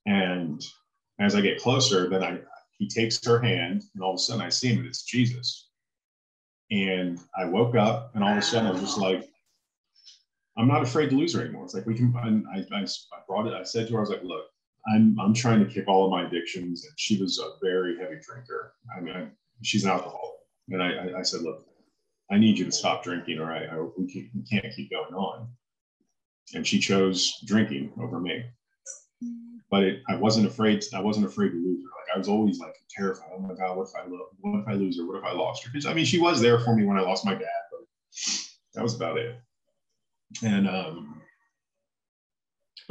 And 0.06 0.66
as 1.20 1.36
I 1.36 1.42
get 1.42 1.62
closer, 1.62 2.08
then 2.10 2.24
I, 2.24 2.40
he 2.78 2.88
takes 2.88 3.24
her 3.26 3.42
hand 3.42 3.84
and 3.94 4.04
all 4.04 4.12
of 4.12 4.16
a 4.16 4.20
sudden 4.20 4.42
I 4.42 4.50
see 4.50 4.70
him 4.70 4.80
and 4.80 4.88
it's 4.88 5.04
Jesus. 5.04 5.70
And 6.70 7.20
I 7.38 7.46
woke 7.46 7.76
up 7.76 8.12
and 8.16 8.24
all 8.24 8.32
of 8.32 8.38
a 8.38 8.42
sudden 8.42 8.68
I 8.68 8.72
was 8.72 8.82
just 8.82 8.98
like, 8.98 9.28
I'm 10.58 10.68
not 10.68 10.84
afraid 10.84 11.10
to 11.10 11.18
lose 11.18 11.34
her 11.34 11.42
anymore. 11.42 11.66
It's 11.66 11.74
like 11.74 11.86
we 11.86 11.96
can, 11.96 12.46
I, 12.54 12.60
I, 12.74 12.82
I 12.84 12.88
brought 13.28 13.48
it, 13.48 13.54
I 13.54 13.64
said 13.64 13.88
to 13.88 13.94
her, 13.94 14.00
I 14.00 14.02
was 14.02 14.10
like, 14.10 14.24
look, 14.24 14.46
I'm 14.88 15.20
I'm 15.20 15.34
trying 15.34 15.60
to 15.60 15.72
kick 15.72 15.88
all 15.88 16.06
of 16.06 16.12
my 16.12 16.26
addictions, 16.28 16.86
and 16.86 16.94
she 16.98 17.22
was 17.22 17.40
a 17.40 17.52
very 17.64 17.98
heavy 17.98 18.16
drinker. 18.22 18.74
I 18.96 19.02
mean, 19.02 19.16
I, 19.16 19.28
she's 19.62 19.84
an 19.84 19.92
alcoholic, 19.92 20.40
and 20.70 20.82
I, 20.82 21.20
I 21.20 21.22
said, 21.22 21.42
look, 21.42 21.66
I 22.32 22.38
need 22.38 22.58
you 22.58 22.66
to 22.66 22.72
stop 22.72 23.04
drinking, 23.04 23.40
or 23.40 23.52
I, 23.52 23.66
I 23.66 23.80
we, 23.98 24.30
can't, 24.50 24.74
keep 24.76 24.90
going 24.90 25.14
on. 25.14 25.50
And 26.54 26.66
she 26.66 26.80
chose 26.80 27.40
drinking 27.46 27.92
over 28.02 28.20
me. 28.20 28.44
but 29.70 29.84
it, 29.84 30.02
I 30.10 30.16
wasn't 30.16 30.48
afraid. 30.48 30.84
I 30.94 31.02
wasn't 31.02 31.26
afraid 31.26 31.50
to 31.50 31.56
lose 31.56 31.84
her. 31.84 31.90
Like 31.90 32.16
I 32.16 32.18
was 32.18 32.28
always 32.28 32.60
like 32.60 32.76
terrified. 32.90 33.30
Oh 33.36 33.40
my 33.40 33.54
God, 33.54 33.78
what 33.78 33.90
if 33.90 33.96
I? 33.96 34.08
What 34.08 34.62
if 34.62 34.68
I 34.68 34.74
lose 34.74 34.98
her? 34.98 35.06
What 35.06 35.18
if 35.18 35.24
I 35.26 35.34
lost 35.34 35.64
her? 35.64 35.70
Because 35.72 35.86
I 35.86 35.94
mean, 35.94 36.06
she 36.06 36.20
was 36.20 36.42
there 36.42 36.60
for 36.60 36.76
me 36.76 36.86
when 36.86 36.98
I 36.98 37.02
lost 37.02 37.26
my 37.26 37.34
dad, 37.34 37.62
but 37.72 37.82
that 38.74 38.84
was 38.84 38.96
about 38.96 39.18
it. 39.18 39.38
And 40.44 40.68
um, 40.68 41.21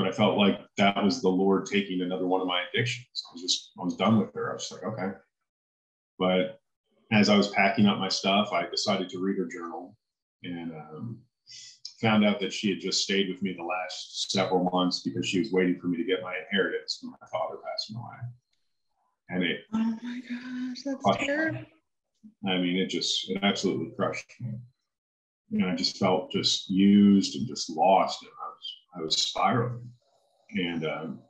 but 0.00 0.09
I 0.09 0.12
felt 0.12 0.38
like 0.38 0.59
that 0.78 1.04
was 1.04 1.21
the 1.21 1.28
Lord 1.28 1.66
taking 1.66 2.00
another 2.00 2.26
one 2.26 2.40
of 2.40 2.47
my 2.47 2.62
addictions. 2.73 3.23
I 3.28 3.35
was 3.35 3.42
just 3.42 3.73
I 3.78 3.85
was 3.85 3.97
done 3.97 4.19
with 4.19 4.33
her. 4.33 4.50
I 4.50 4.54
was 4.54 4.66
just 4.66 4.73
like, 4.73 4.90
okay. 4.95 5.19
But 6.19 6.59
as 7.12 7.28
I 7.28 7.37
was 7.37 7.49
packing 7.49 7.85
up 7.85 7.99
my 7.99 8.09
stuff, 8.09 8.50
I 8.50 8.66
decided 8.71 9.11
to 9.11 9.19
read 9.19 9.37
her 9.37 9.45
journal 9.45 9.95
and 10.42 10.73
um, 10.73 11.19
found 12.00 12.25
out 12.25 12.40
that 12.40 12.50
she 12.50 12.71
had 12.71 12.80
just 12.80 13.02
stayed 13.02 13.28
with 13.28 13.42
me 13.42 13.52
the 13.52 13.62
last 13.62 14.30
several 14.30 14.71
months 14.73 15.00
because 15.00 15.26
she 15.26 15.38
was 15.38 15.52
waiting 15.52 15.78
for 15.78 15.88
me 15.88 15.99
to 15.99 16.04
get 16.04 16.23
my 16.23 16.35
inheritance 16.50 16.97
from 16.99 17.11
my 17.11 17.26
father 17.30 17.57
passing 17.57 17.97
away. 17.97 18.16
And 19.28 19.42
it 19.42 19.61
Oh 19.75 19.99
my 20.02 20.21
gosh, 20.30 20.78
that's 20.83 21.26
terrible. 21.26 21.66
I 22.49 22.57
mean, 22.57 22.78
it 22.78 22.88
just 22.88 23.28
it 23.28 23.40
absolutely 23.42 23.92
crushed 23.97 24.33
me. 24.40 24.54
And 25.52 25.66
I 25.66 25.75
just 25.75 25.99
felt 25.99 26.33
just 26.33 26.71
used 26.71 27.37
and 27.37 27.47
just 27.47 27.69
lost, 27.69 28.23
and 28.23 28.30
I 28.94 29.00
was 29.00 29.16
spiraling. 29.16 29.88
And 30.52 30.85
um, 30.85 31.20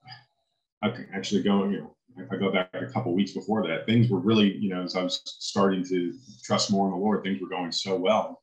I 0.83 0.93
actually 1.15 1.43
go, 1.43 1.69
you 1.69 1.79
know, 1.79 1.97
if 2.17 2.33
I 2.33 2.37
go 2.37 2.53
back 2.53 2.71
a 2.75 2.87
couple 2.87 3.15
weeks 3.15 3.33
before 3.33 3.67
that, 3.67 3.87
things 3.87 4.09
were 4.09 4.19
really, 4.21 4.57
you 4.57 4.71
know, 4.71 4.83
as 4.83 4.97
I 4.97 5.03
was 5.03 5.21
starting 5.25 5.85
to 5.89 6.15
trust 6.45 6.71
more 6.71 6.87
in 6.87 6.93
the 6.93 6.99
Lord, 6.99 7.23
things 7.23 7.41
were 7.41 7.49
going 7.49 7.73
so 7.73 7.97
well. 7.97 8.43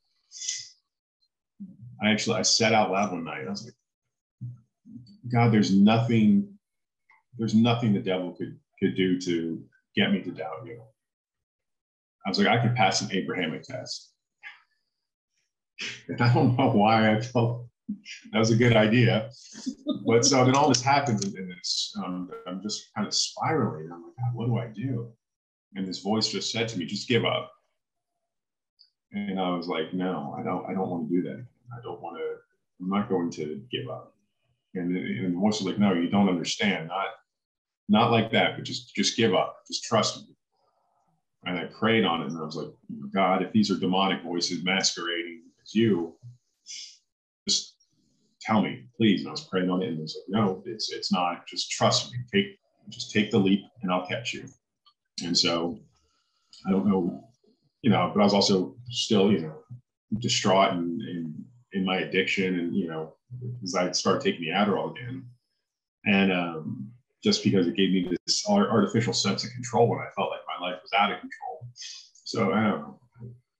I 2.02 2.12
actually 2.12 2.38
I 2.38 2.44
said 2.44 2.74
out 2.74 2.92
loud 2.92 3.12
one 3.12 3.24
night, 3.24 3.48
I 3.48 3.50
was 3.50 3.66
like, 3.66 3.74
God, 5.32 5.52
there's 5.52 5.76
nothing, 5.76 6.48
there's 7.38 7.56
nothing 7.56 7.94
the 7.94 8.00
devil 8.00 8.34
could 8.34 8.58
could 8.80 8.96
do 8.96 9.20
to 9.22 9.64
get 9.96 10.12
me 10.12 10.22
to 10.22 10.32
doubt 10.32 10.66
you. 10.66 10.82
I 12.26 12.30
was 12.30 12.38
like, 12.38 12.48
I 12.48 12.62
could 12.62 12.76
pass 12.76 13.02
an 13.02 13.12
Abrahamic 13.12 13.64
test. 13.64 14.14
And 16.08 16.20
I 16.22 16.34
don't 16.34 16.58
know 16.58 16.72
why 16.72 17.16
I 17.16 17.22
felt 17.22 17.68
that 18.32 18.40
was 18.40 18.52
a 18.52 18.56
good 18.56 18.76
idea. 18.76 19.30
But 20.06 20.26
so 20.26 20.46
then 20.46 20.56
all 20.56 20.70
this 20.70 20.82
happens, 20.82 21.24
and 21.24 21.52
it's 21.52 21.94
um, 21.98 22.30
I'm 22.48 22.62
just 22.62 22.94
kind 22.96 23.08
of 23.08 23.14
spiraling. 23.14 23.90
I'm 23.92 24.04
like, 24.04 24.16
God, 24.18 24.34
what 24.34 24.48
do 24.48 24.58
I 24.58 24.68
do? 24.68 25.12
And 25.76 25.88
this 25.88 26.00
voice 26.00 26.28
just 26.30 26.52
said 26.52 26.68
to 26.70 26.80
me, 26.80 26.86
just 26.86 27.08
give 27.08 27.26
up. 27.26 27.52
And 29.12 29.40
I 29.40 29.50
was 29.56 29.68
like, 29.68 29.94
no, 29.94 30.36
I 30.38 30.44
don't. 30.44 30.66
I 30.70 30.74
don't 30.74 30.90
want 30.90 31.10
to 31.10 31.16
do 31.16 31.22
that. 31.24 31.46
I 31.74 31.82
don't 31.84 32.02
want 32.02 32.18
to. 32.18 32.36
I'm 32.82 32.90
not 32.90 33.10
going 33.10 33.32
to 33.32 33.62
give 33.72 33.90
up. 33.90 34.14
And, 34.76 34.96
and 34.96 35.36
the 35.36 35.40
voice 35.40 35.60
was 35.60 35.66
like, 35.66 35.80
no, 35.80 35.94
you 35.94 36.10
don't 36.10 36.30
understand. 36.30 36.90
Not 36.90 37.08
not 37.90 38.12
like 38.12 38.32
that, 38.32 38.56
but 38.56 38.66
just 38.66 38.94
just 38.94 39.16
give 39.16 39.34
up. 39.34 39.58
Just 39.68 39.86
trust 39.86 40.28
me. 40.28 40.36
And 41.46 41.58
I 41.58 41.66
prayed 41.66 42.04
on 42.04 42.22
it, 42.22 42.28
and 42.28 42.38
I 42.38 42.44
was 42.44 42.56
like, 42.56 42.72
God, 43.14 43.42
if 43.42 43.52
these 43.54 43.72
are 43.72 43.78
demonic 43.78 44.24
voices 44.24 44.64
masquerading 44.64 45.44
as 45.64 45.74
you, 45.74 46.16
tell 48.48 48.62
me, 48.62 48.86
please. 48.96 49.22
And 49.22 49.30
I 49.30 49.32
was 49.32 49.44
praying 49.44 49.70
on 49.70 49.82
it, 49.82 49.90
and 49.90 50.00
it 50.00 50.02
was 50.02 50.18
like, 50.18 50.40
no, 50.42 50.64
it's 50.66 50.92
it's 50.92 51.12
not. 51.12 51.46
Just 51.48 51.70
trust 51.70 52.12
me. 52.12 52.20
Take 52.34 52.58
just 52.90 53.12
take 53.12 53.30
the 53.32 53.38
leap, 53.38 53.62
and 53.82 53.92
I'll 53.92 54.08
catch 54.08 54.34
you. 54.34 54.46
And 55.24 55.38
so 55.38 55.78
I 56.66 56.72
don't 56.72 56.88
know, 56.88 57.24
you 57.82 57.90
know, 57.90 58.12
but 58.14 58.22
I 58.22 58.24
was 58.24 58.34
also 58.34 58.76
still, 58.90 59.32
you 59.32 59.40
know, 59.40 59.60
distraught 60.20 60.74
and 60.74 61.02
in, 61.02 61.46
in 61.74 61.86
my 61.86 61.98
addiction, 61.98 62.60
and 62.60 62.76
you 62.76 62.88
know, 62.88 63.14
because 63.42 63.76
I 63.76 63.92
started 63.92 64.22
taking 64.22 64.42
the 64.42 64.52
Adderall 64.52 64.92
again, 64.92 65.26
and 66.06 66.32
um, 66.32 66.92
just 67.24 67.44
because 67.44 67.68
it 67.68 67.76
gave 67.76 67.92
me 67.92 68.10
this 68.26 68.48
artificial 68.50 69.14
sense 69.14 69.44
of 69.44 69.52
control 69.52 69.90
when 69.90 70.00
I 70.00 70.08
felt 70.16 70.32
like 70.32 70.42
my 70.48 70.66
life 70.66 70.80
was 70.82 70.94
out 70.98 71.12
of 71.12 71.20
control. 71.20 71.68
So 72.24 72.54
I 72.54 72.64
don't 72.64 72.82
know. 72.82 73.00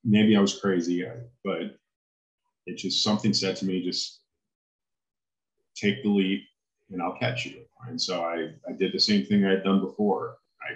Maybe 0.06 0.38
I 0.38 0.40
was 0.40 0.58
crazy, 0.58 1.06
but 1.44 1.76
it 2.66 2.78
just 2.78 3.04
something 3.04 3.34
said 3.34 3.58
to 3.58 3.66
me, 3.66 3.84
just 3.84 4.22
take 5.80 6.04
the 6.04 6.10
leap 6.10 6.44
and 6.90 7.02
I'll 7.02 7.18
catch 7.18 7.46
you. 7.46 7.64
And 7.88 8.02
so 8.02 8.24
I, 8.24 8.50
I 8.68 8.74
did 8.78 8.94
the 8.94 9.00
same 9.00 9.26
thing 9.26 9.46
I 9.46 9.52
had 9.52 9.64
done 9.64 9.82
before. 9.82 10.38
I, 10.62 10.76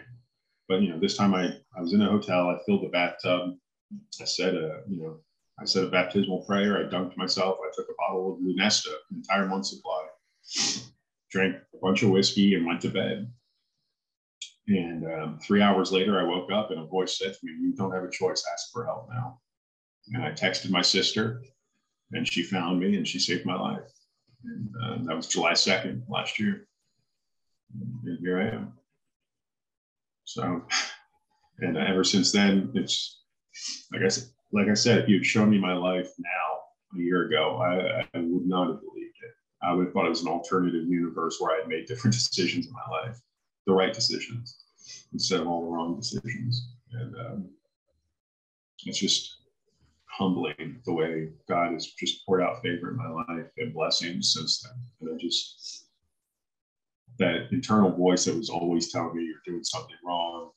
but 0.68 0.82
you 0.82 0.90
know, 0.90 1.00
this 1.00 1.18
time 1.18 1.34
I, 1.34 1.56
I 1.76 1.82
was 1.82 1.94
in 1.94 2.02
a 2.02 2.10
hotel, 2.10 2.50
I 2.50 2.58
filled 2.66 2.84
the 2.84 2.90
bathtub. 2.90 3.56
I 4.22 4.26
said 4.26 4.56
a, 4.56 4.82
you 4.88 5.02
know, 5.02 5.18
I 5.60 5.66
said 5.66 5.84
a 5.84 5.90
baptismal 5.90 6.46
prayer. 6.46 6.78
I 6.78 6.90
dunked 6.90 7.18
myself. 7.18 7.58
I 7.62 7.72
took 7.76 7.88
a 7.90 7.94
bottle 7.98 8.34
of 8.34 8.40
Lunesta, 8.40 8.90
an 9.10 9.18
entire 9.18 9.48
month 9.48 9.68
supply, 9.68 10.06
drank 11.30 11.56
a 11.74 11.78
bunch 11.82 12.04
of 12.04 12.10
whiskey 12.10 12.56
and 12.56 12.66
went 12.66 12.82
to 12.82 12.90
bed. 12.90 13.32
And 14.68 15.06
um, 15.06 15.40
three 15.40 15.62
hours 15.62 15.92
later, 15.92 16.20
I 16.20 16.24
woke 16.24 16.52
up 16.52 16.72
and 16.72 16.80
a 16.80 16.86
voice 16.86 17.18
said 17.18 17.34
to 17.34 17.40
me, 17.44 17.52
You 17.60 17.74
don't 17.76 17.92
have 17.92 18.04
a 18.04 18.12
choice, 18.12 18.44
ask 18.54 18.72
for 18.72 18.86
help 18.86 19.10
now. 19.12 19.40
And 20.14 20.24
I 20.24 20.32
texted 20.32 20.70
my 20.70 20.82
sister, 20.82 21.42
and 22.12 22.28
she 22.28 22.44
found 22.44 22.80
me 22.80 22.96
and 22.96 23.08
she 23.08 23.20
saved 23.20 23.46
my 23.46 23.56
life. 23.56 23.92
And 24.44 24.70
uh, 24.84 24.98
that 25.06 25.16
was 25.16 25.28
July 25.28 25.54
2nd 25.54 26.04
last 26.10 26.40
year. 26.40 26.68
And 28.06 28.20
here 28.20 28.40
I 28.40 28.56
am. 28.56 28.74
So, 30.24 30.64
and 31.60 31.78
ever 31.78 32.04
since 32.04 32.32
then, 32.32 32.72
it's 32.74 33.22
I 33.94 34.08
said, 34.08 34.30
like 34.54 34.68
I 34.68 34.74
said, 34.74 35.00
if 35.00 35.10
you'd 35.10 35.26
shown 35.26 35.50
me 35.50 35.58
my 35.58 35.74
life 35.74 36.10
now 36.18 36.98
a 37.00 37.02
year 37.02 37.28
ago, 37.28 37.58
I, 37.58 38.02
I 38.18 38.22
would 38.22 38.48
not 38.48 38.68
have 38.68 38.80
believed 38.82 39.16
it. 39.22 39.32
I 39.64 39.74
would 39.74 39.86
have 39.86 39.94
thought 39.94 40.06
it 40.06 40.10
was 40.10 40.24
an 40.24 40.30
alternative 40.30 40.88
universe 40.88 41.38
where 41.40 41.56
I 41.56 41.60
had 41.60 41.68
made 41.68 41.86
different 41.86 42.14
decisions 42.16 42.68
in 42.68 42.74
my 42.74 42.90
life, 42.90 43.20
the 43.68 43.74
right 43.74 43.94
decisions, 43.94 44.58
instead 45.14 45.42
of 45.42 45.48
all 45.48 45.66
the 45.66 45.72
wrong 45.72 45.98
decisions. 45.98 46.70
And 46.94 47.16
um, 47.16 47.50
it's 48.86 49.00
just 49.00 49.41
humbling 50.22 50.80
the 50.86 50.94
way 50.94 51.30
God 51.50 51.74
has 51.74 51.88
just 51.94 52.24
poured 52.26 52.44
out 52.44 52.62
favor 52.62 52.92
in 52.92 52.98
my 52.98 53.10
life 53.10 53.48
and 53.58 53.74
blessings 53.74 54.34
since 54.34 54.62
then. 54.62 54.74
And 55.02 55.16
I 55.16 55.18
just, 55.20 55.88
that 57.18 57.48
internal 57.52 57.92
voice 57.92 58.26
that 58.26 58.36
was 58.36 58.50
always 58.50 58.92
telling 58.92 59.16
me 59.16 59.24
you're 59.24 59.42
doing 59.46 59.64
something 59.64 59.96
wrong, 60.06 60.52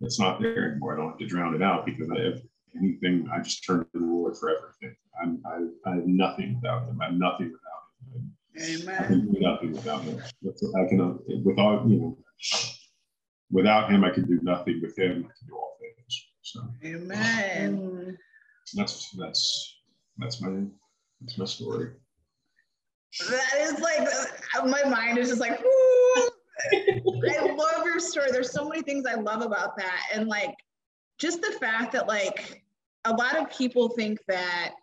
it's 0.00 0.18
not 0.18 0.40
there 0.40 0.72
anymore. 0.72 0.94
I 0.94 0.96
don't 0.96 1.10
have 1.10 1.18
to 1.18 1.26
drown 1.26 1.54
it 1.54 1.62
out 1.62 1.86
because 1.86 2.10
I 2.10 2.20
have 2.22 2.40
anything, 2.76 3.28
I 3.32 3.40
just 3.40 3.64
turn 3.64 3.80
to 3.80 3.86
the 3.94 4.04
Lord 4.04 4.36
for 4.36 4.50
everything. 4.50 4.96
I'm, 5.22 5.40
I, 5.46 5.90
I 5.90 5.94
have 5.94 6.06
nothing 6.06 6.58
without 6.60 6.88
Him. 6.88 7.00
I 7.00 7.04
have 7.06 7.14
nothing 7.14 7.52
without 7.52 7.84
Him. 8.12 8.32
Amen. 8.60 9.04
I 9.04 9.06
can 9.06 9.32
do 9.32 9.40
nothing 9.40 9.72
without 9.72 10.02
Him. 10.02 10.20
I 10.76 10.88
can, 10.88 11.00
uh, 11.00 11.14
without, 11.44 11.88
you 11.88 12.00
know, 12.00 12.18
without 13.52 13.90
Him, 13.92 14.04
I 14.04 14.10
can 14.10 14.24
do 14.26 14.40
nothing. 14.42 14.80
With 14.82 14.98
Him, 14.98 15.24
I 15.24 15.32
can 15.38 15.46
do 15.46 15.54
all. 15.54 15.73
So, 16.44 16.60
Amen. 16.84 18.08
Uh, 18.08 18.12
that's 18.74 19.10
that's 19.18 19.80
that's 20.18 20.42
my 20.42 20.64
that's 21.22 21.38
my 21.38 21.46
story. 21.46 21.92
That 23.30 23.54
is 23.60 23.80
like 23.80 24.06
uh, 24.54 24.66
my 24.66 24.84
mind 24.84 25.18
is 25.18 25.28
just 25.28 25.40
like. 25.40 25.58
Whoo. 25.58 26.28
I 26.72 27.54
love 27.56 27.84
your 27.84 27.98
story. 27.98 28.30
There's 28.30 28.52
so 28.52 28.68
many 28.68 28.82
things 28.82 29.06
I 29.06 29.14
love 29.14 29.42
about 29.42 29.76
that, 29.78 30.02
and 30.12 30.28
like 30.28 30.54
just 31.18 31.40
the 31.40 31.52
fact 31.52 31.92
that 31.92 32.06
like 32.06 32.62
a 33.06 33.12
lot 33.12 33.36
of 33.36 33.50
people 33.50 33.88
think 33.88 34.18
that 34.28 34.74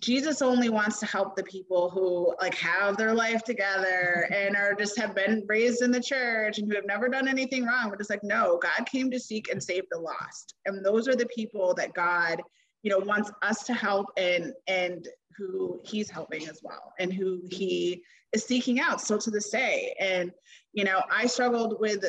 Jesus 0.00 0.42
only 0.42 0.68
wants 0.68 1.00
to 1.00 1.06
help 1.06 1.36
the 1.36 1.42
people 1.44 1.90
who 1.90 2.34
like 2.40 2.54
have 2.54 2.96
their 2.96 3.14
life 3.14 3.42
together 3.44 4.28
and 4.32 4.56
are 4.56 4.74
just 4.74 4.98
have 4.98 5.14
been 5.14 5.44
raised 5.46 5.82
in 5.82 5.90
the 5.90 6.00
church 6.00 6.58
and 6.58 6.68
who 6.68 6.74
have 6.74 6.86
never 6.86 7.08
done 7.08 7.28
anything 7.28 7.64
wrong. 7.64 7.90
But 7.90 8.00
it's 8.00 8.10
like, 8.10 8.22
no, 8.22 8.58
God 8.58 8.86
came 8.86 9.10
to 9.10 9.20
seek 9.20 9.50
and 9.50 9.62
save 9.62 9.84
the 9.90 9.98
lost. 9.98 10.54
And 10.66 10.84
those 10.84 11.08
are 11.08 11.16
the 11.16 11.26
people 11.26 11.72
that 11.74 11.94
God, 11.94 12.42
you 12.82 12.90
know, 12.90 12.98
wants 12.98 13.30
us 13.42 13.64
to 13.64 13.74
help 13.74 14.06
and 14.16 14.52
and 14.66 15.08
who 15.36 15.80
he's 15.84 16.10
helping 16.10 16.48
as 16.48 16.60
well 16.62 16.92
and 16.98 17.12
who 17.12 17.42
he 17.50 18.02
is 18.32 18.44
seeking 18.44 18.80
out 18.80 19.00
still 19.00 19.18
to 19.18 19.30
this 19.30 19.50
day. 19.50 19.94
And, 20.00 20.30
you 20.72 20.84
know, 20.84 21.02
I 21.10 21.26
struggled 21.26 21.80
with 21.80 22.04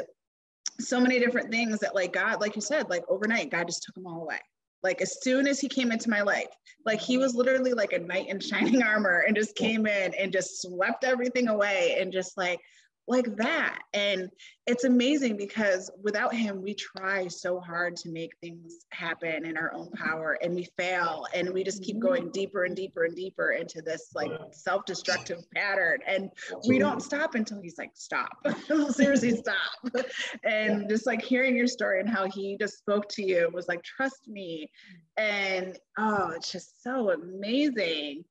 so 0.79 0.99
many 0.99 1.19
different 1.19 1.51
things 1.51 1.79
that 1.79 1.95
like 1.95 2.13
God, 2.13 2.41
like 2.41 2.55
you 2.55 2.61
said, 2.61 2.89
like 2.89 3.03
overnight, 3.09 3.51
God 3.51 3.67
just 3.67 3.83
took 3.83 3.95
them 3.95 4.07
all 4.07 4.23
away 4.23 4.39
like 4.83 5.01
as 5.01 5.21
soon 5.21 5.47
as 5.47 5.59
he 5.59 5.67
came 5.67 5.91
into 5.91 6.09
my 6.09 6.21
life 6.21 6.47
like 6.85 6.99
he 6.99 7.17
was 7.17 7.35
literally 7.35 7.73
like 7.73 7.93
a 7.93 7.99
knight 7.99 8.27
in 8.27 8.39
shining 8.39 8.83
armor 8.83 9.23
and 9.27 9.35
just 9.35 9.55
came 9.55 9.85
in 9.85 10.13
and 10.15 10.31
just 10.31 10.61
swept 10.61 11.03
everything 11.03 11.47
away 11.47 11.97
and 11.99 12.11
just 12.11 12.37
like 12.37 12.59
like 13.07 13.35
that. 13.37 13.79
And 13.93 14.29
it's 14.65 14.83
amazing 14.83 15.37
because 15.37 15.89
without 16.03 16.33
him 16.33 16.61
we 16.61 16.73
try 16.73 17.27
so 17.27 17.59
hard 17.59 17.95
to 17.97 18.09
make 18.09 18.31
things 18.41 18.85
happen 18.91 19.45
in 19.45 19.55
our 19.55 19.73
own 19.73 19.89
power 19.91 20.37
and 20.41 20.53
we 20.53 20.67
fail 20.77 21.25
and 21.33 21.53
we 21.53 21.63
just 21.63 21.81
keep 21.83 21.95
mm-hmm. 21.95 22.05
going 22.05 22.31
deeper 22.31 22.65
and 22.65 22.75
deeper 22.75 23.05
and 23.05 23.15
deeper 23.15 23.51
into 23.51 23.81
this 23.81 24.09
like 24.13 24.31
self-destructive 24.51 25.39
pattern. 25.55 25.99
And 26.05 26.29
we 26.67 26.79
don't 26.79 27.01
stop 27.01 27.35
until 27.35 27.61
he's 27.61 27.77
like 27.77 27.91
stop. 27.93 28.29
Seriously 28.89 29.37
stop. 29.37 29.57
And 30.43 30.89
just 30.89 31.05
like 31.05 31.21
hearing 31.21 31.55
your 31.55 31.67
story 31.67 31.99
and 31.99 32.09
how 32.09 32.25
he 32.29 32.57
just 32.59 32.77
spoke 32.77 33.07
to 33.09 33.23
you 33.23 33.49
was 33.53 33.67
like 33.67 33.83
trust 33.83 34.27
me. 34.27 34.69
And 35.15 35.77
oh 35.97 36.31
it's 36.35 36.51
just 36.51 36.83
so 36.83 37.11
amazing. 37.11 38.25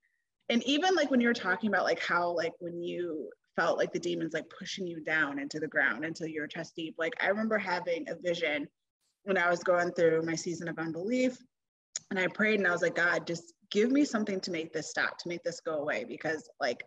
And 0.48 0.62
even 0.64 0.94
like 0.94 1.10
when 1.10 1.20
you 1.20 1.28
were 1.28 1.34
talking 1.34 1.68
about 1.68 1.84
like 1.84 2.02
how 2.02 2.30
like 2.32 2.52
when 2.58 2.82
you 2.82 3.30
felt 3.56 3.78
like 3.78 3.92
the 3.92 3.98
demons 3.98 4.34
like 4.34 4.48
pushing 4.56 4.86
you 4.86 5.00
down 5.00 5.38
into 5.38 5.58
the 5.58 5.66
ground 5.66 6.04
until 6.04 6.26
you 6.26 6.40
were 6.40 6.46
chest 6.46 6.76
deep. 6.76 6.94
Like 6.98 7.14
I 7.20 7.28
remember 7.28 7.58
having 7.58 8.08
a 8.08 8.14
vision 8.14 8.68
when 9.24 9.38
I 9.38 9.50
was 9.50 9.64
going 9.64 9.92
through 9.92 10.22
my 10.22 10.34
season 10.34 10.68
of 10.68 10.78
unbelief. 10.78 11.38
And 12.10 12.20
I 12.20 12.28
prayed 12.28 12.60
and 12.60 12.68
I 12.68 12.72
was 12.72 12.82
like, 12.82 12.94
God, 12.94 13.26
just 13.26 13.54
give 13.70 13.90
me 13.90 14.04
something 14.04 14.40
to 14.40 14.50
make 14.52 14.72
this 14.72 14.90
stop, 14.90 15.18
to 15.18 15.28
make 15.28 15.42
this 15.42 15.60
go 15.60 15.78
away. 15.78 16.04
Because 16.04 16.48
like 16.60 16.84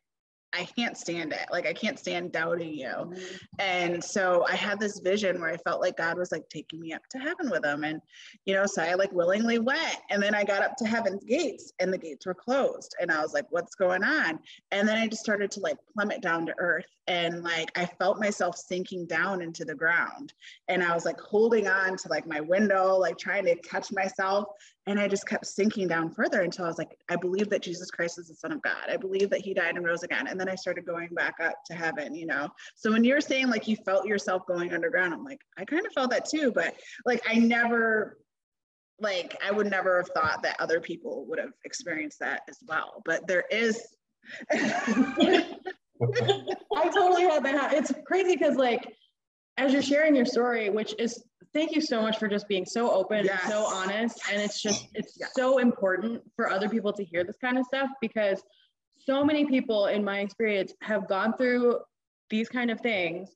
I 0.53 0.65
can't 0.65 0.97
stand 0.97 1.31
it. 1.31 1.45
Like 1.51 1.67
I 1.67 1.73
can't 1.73 1.99
stand 1.99 2.31
doubting 2.31 2.73
you. 2.73 2.87
Mm-hmm. 2.87 3.35
And 3.59 4.03
so 4.03 4.45
I 4.49 4.55
had 4.55 4.79
this 4.79 4.99
vision 4.99 5.39
where 5.39 5.51
I 5.51 5.57
felt 5.57 5.81
like 5.81 5.97
God 5.97 6.17
was 6.17 6.31
like 6.31 6.47
taking 6.49 6.79
me 6.79 6.93
up 6.93 7.03
to 7.11 7.19
heaven 7.19 7.49
with 7.49 7.63
him. 7.63 7.83
And, 7.83 8.01
you 8.45 8.55
know, 8.55 8.65
so 8.65 8.81
I 8.81 8.95
like 8.95 9.11
willingly 9.11 9.59
went. 9.59 9.97
And 10.09 10.21
then 10.21 10.33
I 10.33 10.43
got 10.43 10.63
up 10.63 10.75
to 10.77 10.87
heaven's 10.87 11.23
gates 11.23 11.73
and 11.79 11.93
the 11.93 11.97
gates 11.97 12.25
were 12.25 12.33
closed. 12.33 12.95
And 12.99 13.11
I 13.11 13.21
was 13.21 13.33
like, 13.33 13.45
what's 13.49 13.75
going 13.75 14.03
on? 14.03 14.39
And 14.71 14.87
then 14.87 14.97
I 14.97 15.07
just 15.07 15.21
started 15.21 15.51
to 15.51 15.59
like 15.59 15.77
plummet 15.93 16.21
down 16.21 16.45
to 16.47 16.55
earth. 16.57 16.85
And 17.09 17.43
like 17.43 17.71
I 17.75 17.87
felt 17.87 18.19
myself 18.19 18.55
sinking 18.55 19.07
down 19.07 19.41
into 19.41 19.65
the 19.65 19.73
ground. 19.73 20.31
And 20.67 20.83
I 20.83 20.93
was 20.93 21.05
like 21.05 21.19
holding 21.19 21.67
on 21.67 21.97
to 21.97 22.07
like 22.07 22.27
my 22.27 22.39
window, 22.39 22.95
like 22.97 23.17
trying 23.17 23.45
to 23.45 23.55
catch 23.55 23.91
myself. 23.91 24.47
And 24.85 24.99
I 24.99 25.07
just 25.07 25.27
kept 25.27 25.47
sinking 25.47 25.87
down 25.87 26.11
further 26.11 26.41
until 26.41 26.65
I 26.65 26.67
was 26.67 26.77
like, 26.77 26.95
I 27.09 27.15
believe 27.15 27.49
that 27.49 27.63
Jesus 27.63 27.89
Christ 27.89 28.19
is 28.19 28.27
the 28.27 28.35
Son 28.35 28.51
of 28.51 28.61
God. 28.61 28.83
I 28.87 28.95
believe 28.95 29.31
that 29.31 29.41
He 29.41 29.55
died 29.55 29.75
and 29.75 29.83
rose 29.83 30.03
again. 30.03 30.27
And 30.27 30.39
then 30.39 30.47
I 30.47 30.53
started 30.53 30.85
going 30.85 31.09
back 31.13 31.33
up 31.41 31.55
to 31.65 31.73
heaven, 31.73 32.13
you 32.13 32.27
know? 32.27 32.47
So 32.75 32.91
when 32.91 33.03
you're 33.03 33.21
saying 33.21 33.49
like 33.49 33.67
you 33.67 33.75
felt 33.75 34.05
yourself 34.05 34.45
going 34.45 34.71
underground, 34.71 35.11
I'm 35.11 35.23
like, 35.23 35.41
I 35.57 35.65
kind 35.65 35.87
of 35.87 35.93
felt 35.93 36.11
that 36.11 36.29
too. 36.29 36.51
But 36.51 36.75
like, 37.07 37.23
I 37.27 37.39
never, 37.39 38.19
like, 38.99 39.35
I 39.43 39.49
would 39.49 39.67
never 39.67 39.97
have 39.97 40.09
thought 40.09 40.43
that 40.43 40.57
other 40.59 40.79
people 40.79 41.25
would 41.27 41.39
have 41.39 41.53
experienced 41.65 42.19
that 42.19 42.41
as 42.47 42.59
well. 42.67 43.01
But 43.03 43.25
there 43.25 43.45
is. 43.49 43.81
I 46.01 46.89
totally 46.89 47.23
had 47.23 47.43
that. 47.43 47.73
It's 47.73 47.91
crazy 48.05 48.35
because, 48.35 48.55
like, 48.55 48.93
as 49.57 49.73
you're 49.73 49.81
sharing 49.81 50.15
your 50.15 50.25
story, 50.25 50.69
which 50.69 50.95
is 50.97 51.23
thank 51.53 51.75
you 51.75 51.81
so 51.81 52.01
much 52.01 52.17
for 52.17 52.27
just 52.27 52.47
being 52.47 52.65
so 52.65 52.91
open 52.91 53.25
yes. 53.25 53.39
and 53.43 53.51
so 53.51 53.65
honest. 53.65 54.21
And 54.31 54.41
it's 54.41 54.61
just, 54.61 54.87
it's 54.93 55.17
yes. 55.19 55.31
so 55.35 55.57
important 55.57 56.21
for 56.35 56.49
other 56.49 56.69
people 56.69 56.93
to 56.93 57.03
hear 57.03 57.23
this 57.23 57.37
kind 57.41 57.57
of 57.57 57.65
stuff 57.65 57.89
because 58.01 58.41
so 58.97 59.23
many 59.23 59.45
people 59.45 59.87
in 59.87 60.03
my 60.03 60.19
experience 60.19 60.73
have 60.81 61.07
gone 61.07 61.33
through 61.35 61.79
these 62.29 62.49
kind 62.49 62.69
of 62.69 62.79
things 62.81 63.29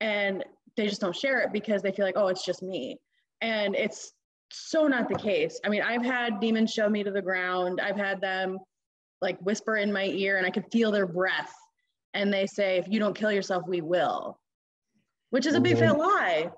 and 0.00 0.44
they 0.76 0.86
just 0.86 1.00
don't 1.00 1.16
share 1.16 1.40
it 1.40 1.52
because 1.52 1.82
they 1.82 1.90
feel 1.90 2.04
like, 2.04 2.16
oh, 2.16 2.28
it's 2.28 2.44
just 2.44 2.62
me. 2.62 3.00
And 3.40 3.74
it's 3.74 4.12
so 4.52 4.86
not 4.86 5.08
the 5.08 5.16
case. 5.16 5.60
I 5.64 5.68
mean, 5.68 5.82
I've 5.82 6.04
had 6.04 6.40
demons 6.40 6.72
shove 6.72 6.92
me 6.92 7.02
to 7.02 7.10
the 7.10 7.22
ground. 7.22 7.80
I've 7.80 7.96
had 7.96 8.20
them 8.20 8.58
like 9.20 9.38
whisper 9.40 9.76
in 9.76 9.92
my 9.92 10.04
ear 10.04 10.36
and 10.36 10.46
I 10.46 10.50
could 10.50 10.66
feel 10.70 10.92
their 10.92 11.06
breath. 11.06 11.52
And 12.16 12.32
they 12.32 12.46
say, 12.46 12.78
if 12.78 12.88
you 12.88 12.98
don't 12.98 13.14
kill 13.14 13.30
yourself, 13.30 13.64
we 13.68 13.82
will, 13.82 14.40
which 15.30 15.44
is 15.44 15.54
a 15.54 15.60
big 15.60 15.78
fat 15.78 15.98
lie. 15.98 16.50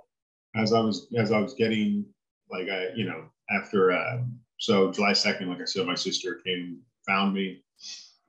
As 0.54 0.72
I 0.72 0.80
was 0.80 1.08
as 1.18 1.32
I 1.32 1.40
was 1.40 1.54
getting 1.54 2.06
like 2.50 2.68
I 2.68 2.88
you 2.94 3.04
know 3.04 3.24
after 3.50 3.92
uh, 3.92 4.22
so 4.58 4.92
July 4.92 5.12
second, 5.12 5.48
like 5.48 5.60
I 5.60 5.64
said, 5.64 5.84
my 5.84 5.96
sister 5.96 6.40
came 6.46 6.78
found 7.06 7.34
me, 7.34 7.62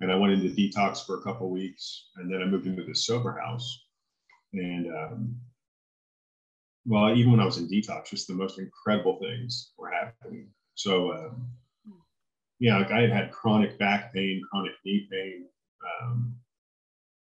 and 0.02 0.12
I 0.12 0.16
went 0.16 0.34
into 0.34 0.50
detox 0.50 1.06
for 1.06 1.20
a 1.20 1.22
couple 1.22 1.50
weeks, 1.52 2.10
and 2.18 2.34
then 2.34 2.42
I 2.42 2.46
moved 2.46 2.66
into 2.66 2.84
this 2.84 3.06
sober 3.06 3.40
house, 3.40 3.86
and 4.54 4.88
um, 4.88 5.36
well, 6.86 7.16
even 7.16 7.32
when 7.32 7.40
I 7.40 7.46
was 7.46 7.58
in 7.58 7.68
detox, 7.68 8.10
just 8.10 8.28
the 8.28 8.34
most 8.34 8.58
incredible 8.58 9.20
things 9.20 9.72
were 9.78 9.92
happening. 9.92 10.48
So 10.74 11.14
um, 11.14 11.48
yeah, 12.60 12.80
like 12.80 12.92
I 12.92 13.02
had 13.02 13.12
had 13.12 13.32
chronic 13.32 13.78
back 13.78 14.14
pain, 14.14 14.42
chronic 14.50 14.74
knee 14.84 15.08
pain, 15.12 15.46
um, 16.02 16.36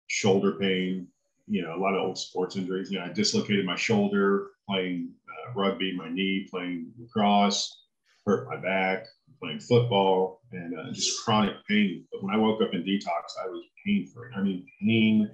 shoulder 0.09 0.53
pain, 0.59 1.07
you 1.47 1.61
know, 1.61 1.75
a 1.75 1.79
lot 1.79 1.95
of 1.95 2.01
old 2.01 2.17
sports 2.17 2.55
injuries. 2.55 2.91
You 2.91 2.99
know, 2.99 3.05
I 3.05 3.13
dislocated 3.13 3.65
my 3.65 3.75
shoulder 3.75 4.49
playing 4.67 5.13
uh, 5.29 5.53
rugby, 5.53 5.95
my 5.95 6.09
knee, 6.09 6.47
playing 6.49 6.91
lacrosse, 6.99 7.85
hurt 8.25 8.47
my 8.47 8.57
back, 8.57 9.05
playing 9.39 9.59
football, 9.59 10.41
and 10.51 10.77
uh, 10.77 10.91
just 10.91 11.23
chronic 11.23 11.55
pain. 11.67 12.05
But 12.11 12.23
when 12.23 12.33
I 12.33 12.37
woke 12.37 12.61
up 12.61 12.73
in 12.73 12.83
detox, 12.83 13.33
I 13.43 13.47
was 13.47 13.63
pain 13.85 14.07
free. 14.07 14.29
I 14.35 14.41
mean, 14.41 14.65
pain 14.81 15.31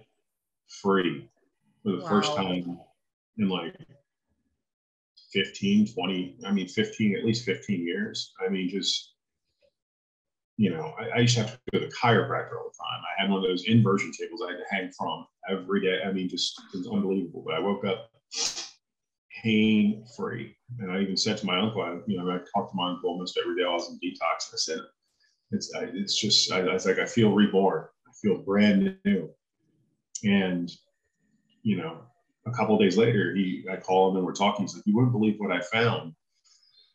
free 0.82 1.30
for 1.84 1.94
the 1.94 2.04
wow. 2.04 2.10
first 2.10 2.36
time 2.36 2.80
in 3.38 3.50
like 3.50 3.76
15, 5.32 5.88
20, 5.88 6.38
I 6.46 6.52
mean, 6.52 6.68
15, 6.68 7.18
at 7.18 7.26
least 7.26 7.46
15 7.46 7.86
years. 7.86 8.34
I 8.46 8.50
mean, 8.50 8.70
just 8.70 9.15
you 10.58 10.70
know, 10.70 10.94
I, 11.00 11.18
I, 11.18 11.20
used 11.20 11.36
to 11.36 11.42
have 11.42 11.52
to 11.52 11.60
go 11.72 11.80
to 11.80 11.86
the 11.86 11.92
chiropractor 11.92 12.58
all 12.58 12.72
the 12.72 12.78
time. 12.80 13.02
I 13.04 13.22
had 13.22 13.30
one 13.30 13.44
of 13.44 13.50
those 13.50 13.66
inversion 13.68 14.12
tables 14.12 14.42
I 14.42 14.52
had 14.52 14.60
to 14.60 14.66
hang 14.72 14.92
from 14.98 15.26
every 15.50 15.82
day. 15.82 16.00
I 16.06 16.12
mean, 16.14 16.30
just 16.30 16.60
it 16.74 16.78
was 16.78 16.88
unbelievable. 16.88 17.44
But 17.46 17.56
I 17.56 17.60
woke 17.60 17.84
up 17.86 18.10
pain 19.44 20.06
free. 20.16 20.56
And 20.80 20.92
I 20.92 21.02
even 21.02 21.18
said 21.18 21.38
to 21.38 21.46
my 21.46 21.60
uncle, 21.60 21.82
I, 21.82 21.98
you 22.08 22.18
know, 22.18 22.30
I 22.32 22.38
talked 22.54 22.72
to 22.72 22.76
my 22.76 22.90
uncle 22.90 23.10
almost 23.10 23.38
every 23.42 23.56
day. 23.56 23.68
I 23.68 23.74
was 23.74 23.90
in 23.90 24.00
detox. 24.00 24.54
I 24.54 24.58
said, 24.58 24.80
it's, 25.52 25.74
I, 25.76 25.88
it's 25.94 26.20
just, 26.20 26.52
I, 26.52 26.62
was 26.62 26.86
like, 26.86 27.00
I 27.00 27.06
feel 27.06 27.32
reborn. 27.32 27.86
I 28.08 28.12
feel 28.22 28.38
brand 28.38 28.98
new. 29.06 29.30
And, 30.24 30.72
you 31.64 31.78
know, 31.78 32.00
a 32.48 32.52
couple 32.52 32.78
days 32.78 32.98
later, 32.98 33.36
he, 33.36 33.66
I 33.72 33.76
call 33.76 34.10
him 34.10 34.18
and 34.18 34.26
we're 34.26 34.34
talking. 34.34 34.64
He's 34.64 34.76
like, 34.76 34.88
you 34.88 34.96
wouldn't 34.96 35.14
believe 35.14 35.36
what 35.38 35.52
I 35.52 35.62
found. 35.62 36.14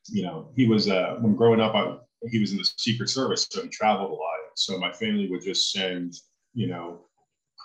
You 0.08 0.22
know, 0.22 0.50
he 0.56 0.66
was, 0.66 0.88
uh, 0.88 1.18
when 1.20 1.36
growing 1.36 1.60
up, 1.60 1.74
I, 1.74 1.98
he 2.28 2.38
was 2.38 2.52
in 2.52 2.58
the 2.58 2.68
Secret 2.76 3.08
Service, 3.08 3.46
so 3.50 3.62
he 3.62 3.68
traveled 3.68 4.10
a 4.10 4.14
lot. 4.14 4.38
So 4.54 4.78
my 4.78 4.92
family 4.92 5.28
would 5.30 5.42
just 5.42 5.72
send, 5.72 6.14
you 6.54 6.66
know, 6.66 7.00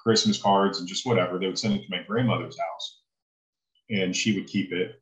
Christmas 0.03 0.41
cards 0.41 0.79
and 0.79 0.87
just 0.87 1.05
whatever. 1.05 1.37
They 1.37 1.47
would 1.47 1.59
send 1.59 1.75
it 1.75 1.83
to 1.83 1.89
my 1.89 2.03
grandmother's 2.03 2.57
house, 2.57 3.01
and 3.89 4.15
she 4.15 4.35
would 4.35 4.47
keep 4.47 4.71
it, 4.71 5.01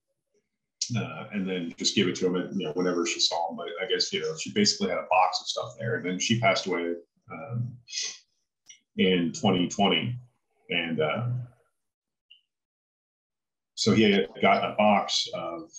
uh, 0.97 1.25
and 1.33 1.47
then 1.47 1.73
just 1.77 1.95
give 1.95 2.07
it 2.07 2.15
to 2.15 2.27
him, 2.27 2.35
and, 2.35 2.59
you 2.59 2.65
know, 2.65 2.73
whenever 2.73 3.05
she 3.05 3.19
saw 3.19 3.49
him. 3.49 3.57
But 3.57 3.67
I 3.81 3.87
guess 3.87 4.11
you 4.11 4.21
know, 4.21 4.35
she 4.37 4.51
basically 4.51 4.89
had 4.89 4.97
a 4.97 5.07
box 5.09 5.41
of 5.41 5.47
stuff 5.47 5.73
there, 5.79 5.95
and 5.95 6.05
then 6.05 6.19
she 6.19 6.39
passed 6.39 6.65
away 6.65 6.93
um, 7.31 7.77
in 8.97 9.31
2020, 9.33 10.17
and 10.69 10.99
uh, 10.99 11.27
so 13.75 13.93
he 13.93 14.03
had 14.03 14.29
got 14.41 14.63
a 14.63 14.75
box 14.77 15.27
of 15.33 15.69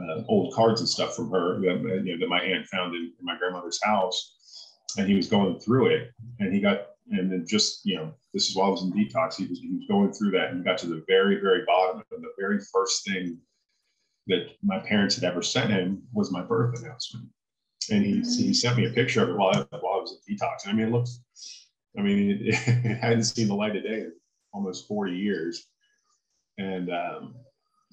uh, 0.00 0.22
old 0.28 0.54
cards 0.54 0.80
and 0.80 0.88
stuff 0.88 1.14
from 1.14 1.30
her 1.30 1.60
that, 1.60 2.02
you 2.04 2.12
know, 2.12 2.18
that 2.18 2.28
my 2.28 2.40
aunt 2.40 2.66
found 2.66 2.94
in, 2.94 3.12
in, 3.18 3.24
my 3.24 3.36
grandmother's 3.38 3.80
house. 3.82 4.32
And 4.96 5.08
he 5.08 5.14
was 5.14 5.28
going 5.28 5.58
through 5.58 5.86
it 5.86 6.10
and 6.38 6.52
he 6.52 6.60
got, 6.60 6.86
and 7.10 7.30
then 7.30 7.44
just, 7.46 7.80
you 7.84 7.96
know, 7.96 8.12
this 8.32 8.48
is 8.48 8.56
while 8.56 8.68
I 8.68 8.70
was 8.70 8.82
in 8.82 8.92
detox, 8.92 9.36
he 9.36 9.46
was, 9.46 9.58
he 9.60 9.68
was 9.68 9.86
going 9.88 10.12
through 10.12 10.32
that 10.32 10.50
and 10.50 10.58
he 10.58 10.64
got 10.64 10.78
to 10.78 10.86
the 10.86 11.04
very, 11.08 11.40
very 11.40 11.64
bottom. 11.64 12.02
And 12.12 12.22
the 12.22 12.32
very 12.38 12.60
first 12.72 13.04
thing 13.06 13.38
that 14.26 14.46
my 14.62 14.78
parents 14.78 15.16
had 15.16 15.24
ever 15.24 15.42
sent 15.42 15.70
him 15.70 16.02
was 16.12 16.32
my 16.32 16.42
birth 16.42 16.80
announcement. 16.80 17.28
And 17.90 18.04
he, 18.04 18.12
mm-hmm. 18.14 18.42
he 18.42 18.54
sent 18.54 18.76
me 18.76 18.86
a 18.86 18.90
picture 18.90 19.22
of 19.22 19.30
it 19.30 19.36
while 19.36 19.50
I, 19.50 19.58
while 19.78 19.94
I 19.94 20.00
was 20.00 20.18
in 20.26 20.36
detox. 20.36 20.66
I 20.66 20.72
mean, 20.72 20.86
it 20.86 20.92
looks, 20.92 21.20
I 21.98 22.02
mean, 22.02 22.30
it, 22.30 22.40
it 22.66 22.96
hadn't 22.98 23.24
seen 23.24 23.48
the 23.48 23.54
light 23.54 23.76
of 23.76 23.82
day 23.82 24.00
in 24.00 24.12
almost 24.52 24.88
40 24.88 25.12
years. 25.12 25.66
And, 26.56 26.90
um, 26.90 27.34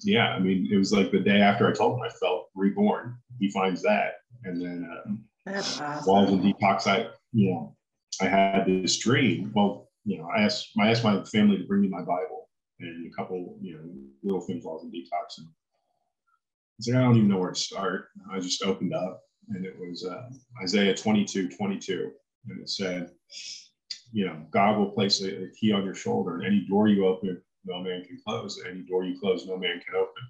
yeah, 0.04 0.28
I 0.30 0.38
mean, 0.38 0.68
it 0.70 0.76
was 0.76 0.92
like 0.92 1.10
the 1.10 1.20
day 1.20 1.40
after 1.40 1.68
I 1.68 1.72
told 1.72 1.96
him 1.96 2.02
I 2.02 2.08
felt 2.08 2.48
reborn. 2.54 3.16
He 3.38 3.50
finds 3.50 3.82
that, 3.82 4.14
and 4.44 4.60
then 4.60 4.88
um, 4.90 5.24
That's 5.44 5.80
awesome. 5.80 6.06
while 6.06 6.28
in 6.28 6.40
detox, 6.42 6.86
I 6.86 7.08
you 7.32 7.50
know 7.50 7.76
I 8.20 8.26
had 8.26 8.66
this 8.66 8.98
dream. 8.98 9.52
Well, 9.54 9.88
you 10.04 10.18
know, 10.18 10.28
I 10.34 10.42
asked 10.42 10.70
I 10.80 10.90
asked 10.90 11.04
my 11.04 11.22
family 11.24 11.58
to 11.58 11.64
bring 11.64 11.82
me 11.82 11.88
my 11.88 12.02
Bible 12.02 12.48
and 12.80 13.10
a 13.10 13.16
couple 13.16 13.56
you 13.60 13.76
know 13.76 13.82
little 14.22 14.40
things 14.40 14.64
while 14.64 14.74
I 14.74 14.76
was 14.76 14.84
in 14.84 14.90
detox, 14.90 15.38
and 15.38 15.48
I 15.48 16.80
said 16.80 16.96
I 16.96 17.02
don't 17.02 17.16
even 17.16 17.28
know 17.28 17.38
where 17.38 17.52
to 17.52 17.58
start. 17.58 18.08
I 18.32 18.40
just 18.40 18.62
opened 18.62 18.94
up, 18.94 19.22
and 19.48 19.64
it 19.64 19.78
was 19.78 20.04
uh, 20.04 20.28
Isaiah 20.62 20.94
22, 20.94 21.50
22, 21.50 22.10
and 22.48 22.60
it 22.60 22.68
said, 22.68 23.10
you 24.12 24.26
know, 24.26 24.46
God 24.50 24.78
will 24.78 24.90
place 24.90 25.22
a, 25.22 25.44
a 25.44 25.48
key 25.50 25.72
on 25.72 25.84
your 25.84 25.94
shoulder, 25.94 26.36
and 26.36 26.46
any 26.46 26.66
door 26.68 26.88
you 26.88 27.06
open 27.06 27.40
no 27.64 27.80
man 27.80 28.04
can 28.04 28.18
close. 28.24 28.60
Any 28.68 28.80
door 28.80 29.04
you 29.04 29.18
close, 29.18 29.46
no 29.46 29.56
man 29.56 29.80
can 29.80 29.94
open. 29.94 30.22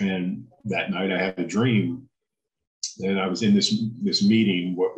And 0.00 0.46
that 0.64 0.90
night 0.90 1.12
I 1.12 1.18
had 1.18 1.38
a 1.38 1.46
dream 1.46 2.08
and 3.00 3.20
I 3.20 3.26
was 3.26 3.42
in 3.42 3.54
this 3.54 3.82
this 4.02 4.22
meeting 4.24 4.76
with 4.76 4.90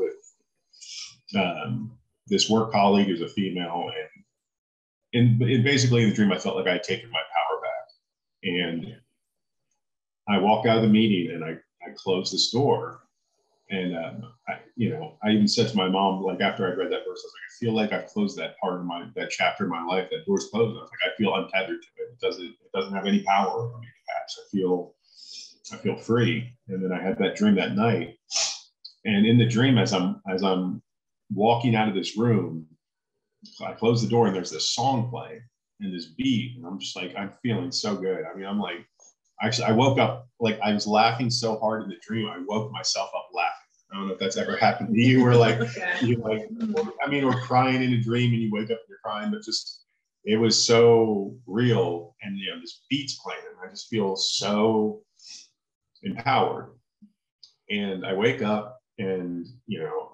um, 1.36 1.92
this 2.26 2.48
work 2.48 2.72
colleague 2.72 3.06
who's 3.06 3.20
a 3.20 3.28
female 3.28 3.90
and 5.12 5.38
and 5.42 5.64
basically 5.64 6.02
in 6.02 6.10
the 6.10 6.14
dream 6.14 6.32
I 6.32 6.38
felt 6.38 6.56
like 6.56 6.66
I 6.66 6.72
had 6.72 6.82
taken 6.82 7.10
my 7.10 7.18
power 7.18 7.60
back. 7.60 7.88
And 8.44 8.96
I 10.28 10.38
walked 10.38 10.66
out 10.66 10.76
of 10.76 10.82
the 10.82 10.88
meeting 10.88 11.34
and 11.34 11.44
I, 11.44 11.50
I 11.50 11.92
closed 11.96 12.32
this 12.32 12.50
door 12.50 12.99
and 13.70 13.96
um, 13.96 14.32
I, 14.48 14.54
you 14.76 14.90
know, 14.90 15.16
I 15.24 15.30
even 15.30 15.48
said 15.48 15.68
to 15.68 15.76
my 15.76 15.88
mom, 15.88 16.22
like 16.22 16.40
after 16.40 16.66
I 16.66 16.74
read 16.74 16.90
that 16.92 17.04
verse, 17.08 17.22
I 17.24 17.26
was 17.26 17.34
like, 17.34 17.48
I 17.48 17.54
feel 17.60 17.74
like 17.74 17.92
I've 17.92 18.08
closed 18.10 18.36
that 18.38 18.58
part 18.58 18.80
of 18.80 18.86
my 18.86 19.06
that 19.16 19.30
chapter 19.30 19.64
of 19.64 19.70
my 19.70 19.84
life. 19.84 20.08
That 20.10 20.26
door's 20.26 20.48
closed. 20.52 20.76
I 20.76 20.82
was 20.82 20.90
like, 20.90 21.12
I 21.12 21.16
feel 21.16 21.34
untethered 21.34 21.82
to 21.82 21.88
it. 22.02 22.12
It 22.12 22.20
doesn't 22.20 22.46
it 22.46 22.72
doesn't 22.74 22.94
have 22.94 23.06
any 23.06 23.22
power 23.24 23.50
over 23.50 23.78
me 23.78 23.86
pass. 24.08 24.36
I 24.40 24.44
feel 24.50 24.94
I 25.72 25.76
feel 25.76 25.96
free. 25.96 26.52
And 26.68 26.82
then 26.82 26.92
I 26.92 27.02
had 27.02 27.18
that 27.18 27.36
dream 27.36 27.54
that 27.56 27.76
night. 27.76 28.16
And 29.04 29.26
in 29.26 29.38
the 29.38 29.46
dream, 29.46 29.78
as 29.78 29.92
I'm 29.92 30.20
as 30.28 30.42
I'm 30.42 30.82
walking 31.32 31.76
out 31.76 31.88
of 31.88 31.94
this 31.94 32.16
room, 32.18 32.66
I 33.64 33.72
close 33.72 34.02
the 34.02 34.08
door 34.08 34.26
and 34.26 34.36
there's 34.36 34.50
this 34.50 34.72
song 34.74 35.10
playing 35.10 35.42
and 35.80 35.94
this 35.94 36.06
beat, 36.06 36.56
and 36.56 36.66
I'm 36.66 36.78
just 36.78 36.96
like, 36.96 37.14
I'm 37.16 37.32
feeling 37.42 37.72
so 37.72 37.96
good. 37.96 38.24
I 38.24 38.36
mean, 38.36 38.46
I'm 38.46 38.60
like, 38.60 38.86
actually, 39.42 39.66
I 39.66 39.72
woke 39.72 39.98
up 39.98 40.28
like 40.40 40.58
I 40.60 40.72
was 40.72 40.86
laughing 40.86 41.30
so 41.30 41.58
hard 41.58 41.82
in 41.84 41.88
the 41.88 41.96
dream, 42.06 42.28
I 42.28 42.38
woke 42.46 42.70
myself 42.72 43.10
up 43.16 43.28
laughing. 43.34 43.49
I 43.92 43.96
don't 43.96 44.08
know 44.08 44.14
if 44.14 44.20
that's 44.20 44.36
ever 44.36 44.56
happened 44.56 44.94
to 44.94 45.00
you, 45.00 45.22
where 45.22 45.34
like 45.34 45.58
you 46.02 46.16
like, 46.16 46.48
I 47.04 47.08
mean, 47.08 47.26
we're 47.26 47.40
crying 47.40 47.82
in 47.82 47.92
a 47.92 48.00
dream 48.00 48.32
and 48.32 48.42
you 48.42 48.50
wake 48.52 48.70
up 48.70 48.78
and 48.78 48.88
you're 48.88 48.98
crying, 49.04 49.30
but 49.30 49.42
just 49.42 49.84
it 50.24 50.36
was 50.36 50.62
so 50.64 51.34
real, 51.46 52.14
and 52.22 52.38
you 52.38 52.50
know, 52.50 52.60
this 52.60 52.82
beat's 52.90 53.18
playing, 53.24 53.40
and 53.48 53.56
I 53.66 53.70
just 53.70 53.88
feel 53.88 54.16
so 54.16 55.02
empowered. 56.02 56.72
And 57.70 58.04
I 58.04 58.12
wake 58.12 58.42
up, 58.42 58.80
and 58.98 59.46
you 59.66 59.80
know, 59.80 60.10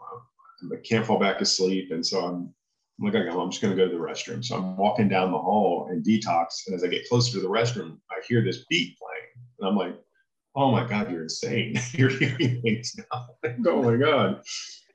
I 0.73 0.77
can't 0.89 1.05
fall 1.05 1.19
back 1.19 1.41
asleep, 1.41 1.91
and 1.91 2.07
so 2.07 2.25
I'm 2.25 2.55
I'm 2.99 3.07
like, 3.07 3.15
okay, 3.15 3.29
well, 3.29 3.43
I'm 3.43 3.51
just 3.51 3.63
going 3.63 3.77
to 3.77 3.83
go 3.83 3.91
to 3.91 3.95
the 3.95 4.03
restroom. 4.03 4.43
So 4.43 4.57
I'm 4.57 4.77
walking 4.77 5.09
down 5.09 5.31
the 5.31 5.39
hall 5.39 5.89
and 5.91 6.05
detox. 6.05 6.67
And 6.67 6.75
as 6.75 6.83
I 6.83 6.87
get 6.87 7.09
closer 7.09 7.33
to 7.33 7.41
the 7.41 7.49
restroom, 7.49 7.99
I 8.11 8.23
hear 8.27 8.43
this 8.43 8.65
beat 8.71 8.97
playing. 8.99 9.49
And 9.59 9.69
I'm 9.69 9.77
like, 9.77 9.97
oh 10.57 10.73
my 10.73 10.85
God, 10.85 11.11
you're 11.11 11.23
insane. 11.23 11.79
you're 11.93 12.09
hearing 12.09 12.61
things 12.63 12.97
now. 13.13 13.29
oh 13.67 13.83
my 13.83 13.97
God. 13.97 14.43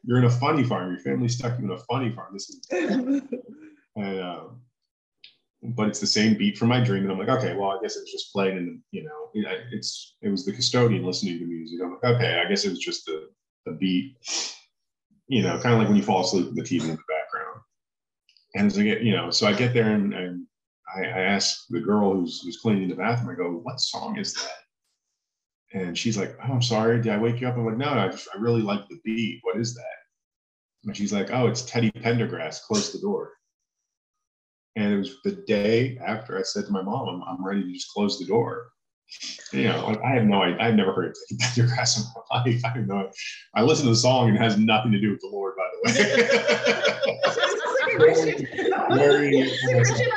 You're 0.03 0.17
in 0.17 0.25
a 0.25 0.29
funny 0.29 0.63
farm. 0.63 0.91
Your 0.91 0.99
family's 0.99 1.37
stuck 1.37 1.59
you 1.59 1.65
in 1.65 1.71
a 1.71 1.77
funny 1.77 2.11
farm. 2.11 2.33
This 2.33 2.49
is 2.49 2.59
and 3.95 4.19
um, 4.19 4.61
but 5.63 5.87
it's 5.87 5.99
the 5.99 6.07
same 6.07 6.35
beat 6.35 6.57
from 6.57 6.69
my 6.69 6.83
dream. 6.83 7.03
And 7.03 7.11
I'm 7.11 7.19
like, 7.19 7.29
okay, 7.29 7.55
well, 7.55 7.69
I 7.69 7.81
guess 7.81 7.95
it's 7.95 8.11
just 8.11 8.33
playing 8.33 8.57
and 8.57 8.79
you 8.91 9.03
know, 9.03 9.29
it's 9.71 10.15
it 10.21 10.29
was 10.29 10.43
the 10.43 10.53
custodian 10.53 11.05
listening 11.05 11.37
to 11.37 11.45
the 11.45 11.51
music. 11.51 11.79
I'm 11.83 11.91
like, 11.91 12.15
okay, 12.15 12.41
I 12.43 12.49
guess 12.49 12.65
it 12.65 12.69
was 12.69 12.79
just 12.79 13.05
the 13.05 13.29
the 13.67 13.73
beat, 13.73 14.15
you 15.27 15.43
know, 15.43 15.59
kind 15.59 15.73
of 15.73 15.79
like 15.79 15.87
when 15.87 15.97
you 15.97 16.03
fall 16.03 16.21
asleep 16.21 16.47
with 16.47 16.55
the 16.55 16.63
TV 16.63 16.81
in 16.81 16.87
the 16.87 16.95
background. 16.95 17.61
And 18.55 18.67
as 18.67 18.79
I 18.79 18.83
get, 18.83 19.03
you 19.03 19.15
know, 19.15 19.29
so 19.29 19.45
I 19.45 19.53
get 19.53 19.73
there 19.73 19.91
and, 19.91 20.15
and 20.15 20.47
I, 20.95 21.01
I 21.01 21.21
ask 21.21 21.67
the 21.69 21.79
girl 21.79 22.15
who's 22.15 22.41
who's 22.41 22.57
cleaning 22.57 22.89
the 22.89 22.95
bathroom, 22.95 23.29
I 23.29 23.35
go, 23.35 23.51
what 23.51 23.79
song 23.79 24.17
is 24.17 24.33
that? 24.33 24.60
And 25.73 25.97
she's 25.97 26.17
like, 26.17 26.35
oh, 26.43 26.53
I'm 26.53 26.61
sorry, 26.61 27.01
did 27.01 27.13
I 27.13 27.17
wake 27.17 27.39
you 27.39 27.47
up? 27.47 27.55
I'm 27.55 27.65
like, 27.65 27.77
no, 27.77 27.89
I 27.89 28.09
just 28.09 28.27
I 28.35 28.39
really 28.39 28.61
like 28.61 28.87
the 28.89 28.99
beat. 29.05 29.39
What 29.43 29.57
is 29.57 29.73
that? 29.75 29.83
And 30.83 30.95
she's 30.95 31.13
like, 31.13 31.31
oh, 31.31 31.47
it's 31.47 31.61
Teddy 31.61 31.91
Pendergrass, 31.91 32.61
close 32.63 32.91
the 32.91 32.99
door. 32.99 33.31
And 34.75 34.93
it 34.93 34.97
was 34.97 35.17
the 35.23 35.43
day 35.47 35.97
after 36.03 36.37
I 36.37 36.41
said 36.41 36.65
to 36.65 36.71
my 36.71 36.81
mom, 36.81 37.07
I'm, 37.07 37.23
I'm 37.23 37.45
ready 37.45 37.63
to 37.63 37.71
just 37.71 37.91
close 37.93 38.19
the 38.19 38.25
door. 38.25 38.67
You 39.51 39.65
know, 39.65 39.87
like, 39.87 40.01
I 40.01 40.11
have 40.11 40.23
no 40.23 40.41
idea. 40.41 40.57
I've 40.61 40.75
never 40.75 40.93
heard 40.93 41.07
of 41.07 41.15
Teddy 41.29 41.37
Pendergrass 41.67 41.97
in 41.97 42.05
my 42.15 42.39
life. 42.39 42.61
I 42.65 42.69
have 42.69 42.87
no 42.87 43.11
I 43.53 43.61
listen 43.61 43.85
to 43.85 43.91
the 43.91 43.97
song 43.97 44.29
and 44.29 44.37
it 44.37 44.41
has 44.41 44.57
nothing 44.57 44.91
to 44.93 44.99
do 44.99 45.11
with 45.11 45.19
the 45.21 45.27
Lord, 45.27 45.55
by 45.57 45.67
the 45.73 45.79
way. 45.91 46.29
very, 48.89 49.41
uh, 49.41 49.47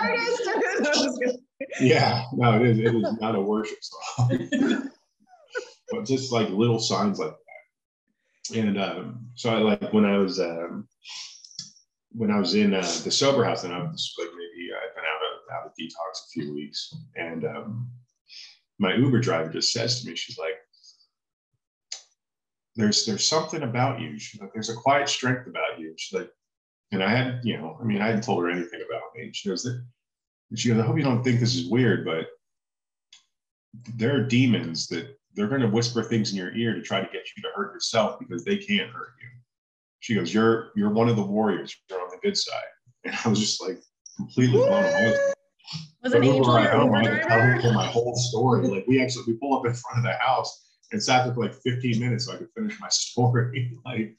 artist. 0.01 1.39
yeah, 1.81 2.25
no, 2.33 2.61
it 2.61 2.67
is. 2.67 2.79
It 2.79 2.95
is 2.95 3.21
not 3.21 3.35
a 3.35 3.41
worship 3.41 3.79
song. 3.81 4.91
But 5.95 6.07
just 6.07 6.33
like 6.33 6.49
little 6.51 6.79
signs 6.79 7.19
like 7.19 7.31
that. 7.33 8.59
And 8.59 8.79
um, 8.79 9.27
so 9.35 9.51
I 9.51 9.59
like 9.59 9.93
when 9.93 10.05
I 10.05 10.19
was 10.19 10.41
um, 10.41 10.89
when 12.13 12.31
I 12.31 12.39
was 12.39 12.55
in 12.55 12.75
uh, 12.75 12.81
the 13.05 13.11
sober 13.11 13.45
house, 13.45 13.65
and 13.65 13.73
I 13.73 13.79
was 13.79 14.15
like 14.19 14.29
maybe 14.29 14.71
I've 14.73 14.95
been 14.95 15.05
out 15.05 15.23
of 15.23 15.57
out 15.57 15.67
of 15.67 15.73
detox 15.81 16.27
a 16.27 16.31
few 16.33 16.55
weeks, 16.55 16.95
and 17.17 17.45
um, 17.45 17.89
my 18.79 18.95
Uber 18.95 19.21
driver 19.21 19.51
just 19.51 19.73
says 19.73 20.01
to 20.01 20.09
me, 20.09 20.17
she's 20.17 20.39
like, 20.39 20.57
"There's 22.77 23.07
there's 23.07 23.25
something 23.25 23.63
about 23.63 24.01
you. 24.01 24.19
She's 24.19 24.41
like, 24.41 24.53
there's 24.53 24.71
a 24.71 24.75
quiet 24.75 25.09
strength 25.09 25.47
about 25.47 25.79
you." 25.79 25.95
She's 25.97 26.19
like, 26.19 26.31
and 26.93 27.03
I 27.03 27.09
had 27.09 27.41
you 27.45 27.57
know, 27.57 27.79
I 27.81 27.85
mean, 27.85 28.03
I 28.03 28.07
hadn't 28.07 28.25
told 28.25 28.43
her 28.43 28.51
anything 28.51 28.83
about 28.87 29.15
me. 29.17 29.31
she 29.33 29.49
goes, 29.49 29.63
that, 29.63 29.83
she 30.55 30.69
goes, 30.69 30.79
I 30.79 30.87
hope 30.87 30.99
you 30.99 31.03
don't 31.03 31.25
think 31.25 31.41
this 31.41 31.57
is 31.57 31.69
weird, 31.69 32.05
but 32.05 32.27
there 33.97 34.17
are 34.17 34.23
demons 34.23 34.87
that 34.89 35.17
they're 35.35 35.49
going 35.49 35.61
to 35.61 35.69
whisper 35.69 36.03
things 36.03 36.31
in 36.31 36.37
your 36.37 36.55
ear 36.55 36.75
to 36.75 36.83
try 36.83 37.01
to 37.01 37.07
get 37.07 37.25
you 37.37 37.43
to 37.43 37.49
hurt 37.55 37.73
yourself 37.73 38.19
because 38.19 38.45
they 38.45 38.57
can't 38.57 38.91
hurt 38.91 39.13
you. 39.21 39.29
She 40.01 40.15
goes, 40.15 40.33
"You're 40.33 40.71
you're 40.77 40.91
one 40.91 41.09
of 41.09 41.17
the 41.17 41.23
warriors. 41.23 41.75
You're 41.89 42.01
on 42.01 42.09
the 42.11 42.19
good 42.23 42.37
side." 42.37 42.63
And 43.07 43.15
I 43.23 43.29
was 43.29 43.39
just 43.39 43.63
like 43.63 43.83
completely 44.17 44.57
blown 44.57 44.83
away. 44.83 45.15
Was 46.03 46.15
an 46.15 46.25
angel 46.25 46.59
your 46.59 46.85
Uber 46.85 47.03
driver? 47.03 47.69
I 47.69 47.73
my 47.75 47.87
whole 47.87 48.15
story. 48.17 48.67
Like 48.67 48.87
we 48.87 49.03
actually 49.03 49.25
we 49.27 49.35
pull 49.35 49.59
up 49.59 49.67
in 49.67 49.75
front 49.75 49.99
of 49.99 50.05
the 50.05 50.15
house 50.15 50.65
and 50.93 51.03
sat 51.03 51.25
there 51.25 51.35
for 51.35 51.43
like 51.43 51.55
15 51.55 52.01
minutes 52.01 52.27
so 52.27 52.33
I 52.33 52.37
could 52.37 52.49
finish 52.57 52.81
my 52.81 52.89
story. 52.91 53.77
like 53.85 54.17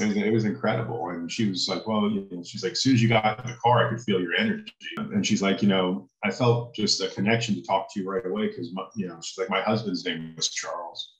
it 0.00 0.08
was, 0.08 0.16
it 0.16 0.32
was 0.32 0.44
incredible. 0.44 1.08
And 1.10 1.30
she 1.30 1.48
was 1.48 1.68
like, 1.68 1.86
well, 1.86 2.10
you 2.10 2.26
know, 2.30 2.42
she's 2.42 2.62
like, 2.62 2.72
as 2.72 2.82
soon 2.82 2.94
as 2.94 3.02
you 3.02 3.08
got 3.08 3.44
in 3.44 3.50
the 3.50 3.56
car, 3.56 3.86
I 3.86 3.90
could 3.90 4.00
feel 4.00 4.20
your 4.20 4.34
energy. 4.34 4.72
And 4.96 5.26
she's 5.26 5.42
like, 5.42 5.62
you 5.62 5.68
know, 5.68 6.08
I 6.24 6.30
felt 6.30 6.74
just 6.74 7.00
a 7.00 7.08
connection 7.08 7.54
to 7.54 7.62
talk 7.62 7.92
to 7.92 8.00
you 8.00 8.08
right 8.08 8.24
away 8.24 8.48
because, 8.48 8.72
you 8.96 9.06
know, 9.06 9.18
she's 9.22 9.38
like, 9.38 9.50
my 9.50 9.60
husband's 9.60 10.04
name 10.04 10.34
was 10.36 10.48
Charles, 10.48 11.14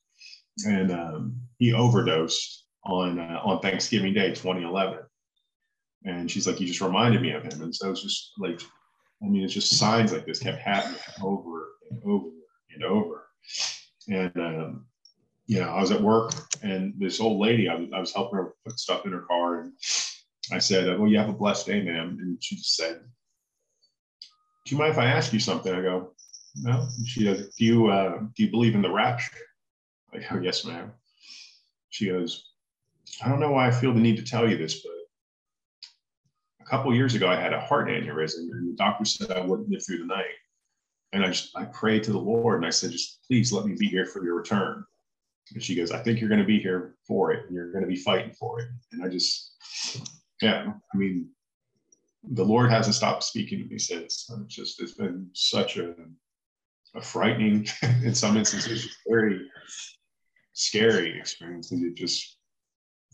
and 0.66 0.90
um, 0.90 1.40
he 1.58 1.72
overdosed 1.72 2.66
on 2.84 3.18
uh, 3.18 3.40
on 3.44 3.60
Thanksgiving 3.60 4.14
Day, 4.14 4.30
2011. 4.30 4.98
And 6.04 6.30
she's 6.30 6.46
like, 6.46 6.60
you 6.60 6.66
just 6.66 6.80
reminded 6.80 7.22
me 7.22 7.32
of 7.32 7.42
him. 7.42 7.60
And 7.62 7.74
so 7.74 7.90
it's 7.90 8.02
just 8.02 8.32
like, 8.38 8.60
I 9.22 9.26
mean, 9.26 9.42
it's 9.42 9.54
just 9.54 9.76
signs 9.78 10.12
like 10.12 10.26
this 10.26 10.38
kept 10.38 10.58
happening 10.58 11.00
over 11.22 11.70
and 11.90 12.02
over 12.04 12.28
and 12.72 12.84
over. 12.84 13.26
And 14.08 14.36
um, 14.36 14.86
you 15.48 15.60
know, 15.60 15.70
I 15.70 15.80
was 15.80 15.90
at 15.90 16.00
work 16.00 16.32
and 16.62 16.92
this 16.98 17.20
old 17.20 17.40
lady, 17.40 17.68
I 17.68 17.74
was, 17.74 17.88
I 17.92 17.98
was 17.98 18.14
helping 18.14 18.38
her 18.38 18.52
put 18.64 18.78
stuff 18.78 19.06
in 19.06 19.12
her 19.12 19.22
car. 19.22 19.62
And 19.62 19.72
I 20.52 20.58
said, 20.58 20.98
Well, 20.98 21.08
you 21.08 21.18
have 21.18 21.30
a 21.30 21.32
blessed 21.32 21.66
day, 21.66 21.82
ma'am. 21.82 22.18
And 22.20 22.36
she 22.40 22.56
just 22.56 22.76
said, 22.76 23.00
Do 24.66 24.74
you 24.74 24.78
mind 24.78 24.92
if 24.92 24.98
I 24.98 25.06
ask 25.06 25.32
you 25.32 25.40
something? 25.40 25.74
I 25.74 25.80
go, 25.80 26.12
No. 26.54 26.86
And 26.98 27.08
she 27.08 27.24
goes, 27.24 27.48
Do 27.56 27.64
you, 27.64 27.86
uh, 27.88 28.18
do 28.36 28.44
you 28.44 28.50
believe 28.50 28.74
in 28.74 28.82
the 28.82 28.92
rapture? 28.92 29.38
I 30.12 30.18
go, 30.18 30.38
Yes, 30.40 30.66
ma'am. 30.66 30.92
She 31.88 32.10
goes, 32.10 32.44
I 33.24 33.28
don't 33.30 33.40
know 33.40 33.52
why 33.52 33.66
I 33.66 33.70
feel 33.70 33.94
the 33.94 34.00
need 34.00 34.18
to 34.18 34.22
tell 34.22 34.48
you 34.48 34.58
this, 34.58 34.82
but 34.82 34.92
a 36.60 36.64
couple 36.66 36.94
years 36.94 37.14
ago, 37.14 37.26
I 37.26 37.40
had 37.40 37.54
a 37.54 37.60
heart 37.60 37.88
aneurysm, 37.88 38.50
and 38.52 38.68
the 38.68 38.76
doctor 38.76 39.06
said 39.06 39.30
I 39.30 39.40
wouldn't 39.40 39.70
live 39.70 39.84
through 39.86 39.98
the 39.98 40.04
night. 40.04 40.26
And 41.14 41.24
I 41.24 41.28
just 41.28 41.56
I 41.56 41.64
prayed 41.64 42.02
to 42.02 42.12
the 42.12 42.18
Lord 42.18 42.58
and 42.58 42.66
I 42.66 42.70
said, 42.70 42.90
just 42.90 43.26
please 43.26 43.50
let 43.50 43.64
me 43.64 43.74
be 43.78 43.86
here 43.86 44.04
for 44.04 44.22
your 44.22 44.36
return. 44.36 44.84
And 45.54 45.62
she 45.62 45.74
goes, 45.74 45.90
I 45.90 46.02
think 46.02 46.20
you're 46.20 46.28
going 46.28 46.40
to 46.40 46.46
be 46.46 46.58
here 46.58 46.94
for 47.06 47.32
it 47.32 47.46
and 47.46 47.54
you're 47.54 47.72
going 47.72 47.84
to 47.84 47.88
be 47.88 47.96
fighting 47.96 48.32
for 48.32 48.60
it. 48.60 48.68
And 48.92 49.02
I 49.02 49.08
just, 49.08 49.54
yeah, 50.42 50.72
I 50.92 50.96
mean, 50.96 51.28
the 52.22 52.44
Lord 52.44 52.70
hasn't 52.70 52.96
stopped 52.96 53.24
speaking 53.24 53.58
to 53.60 53.64
me 53.64 53.78
since. 53.78 54.30
It's 54.30 54.54
just, 54.54 54.82
it's 54.82 54.92
been 54.92 55.28
such 55.32 55.78
a, 55.78 55.94
a 56.94 57.00
frightening, 57.00 57.66
in 58.04 58.14
some 58.14 58.36
instances, 58.36 58.88
very 59.08 59.48
scary 60.52 61.18
experience. 61.18 61.72
And 61.72 61.84
it 61.84 61.94
just, 61.94 62.36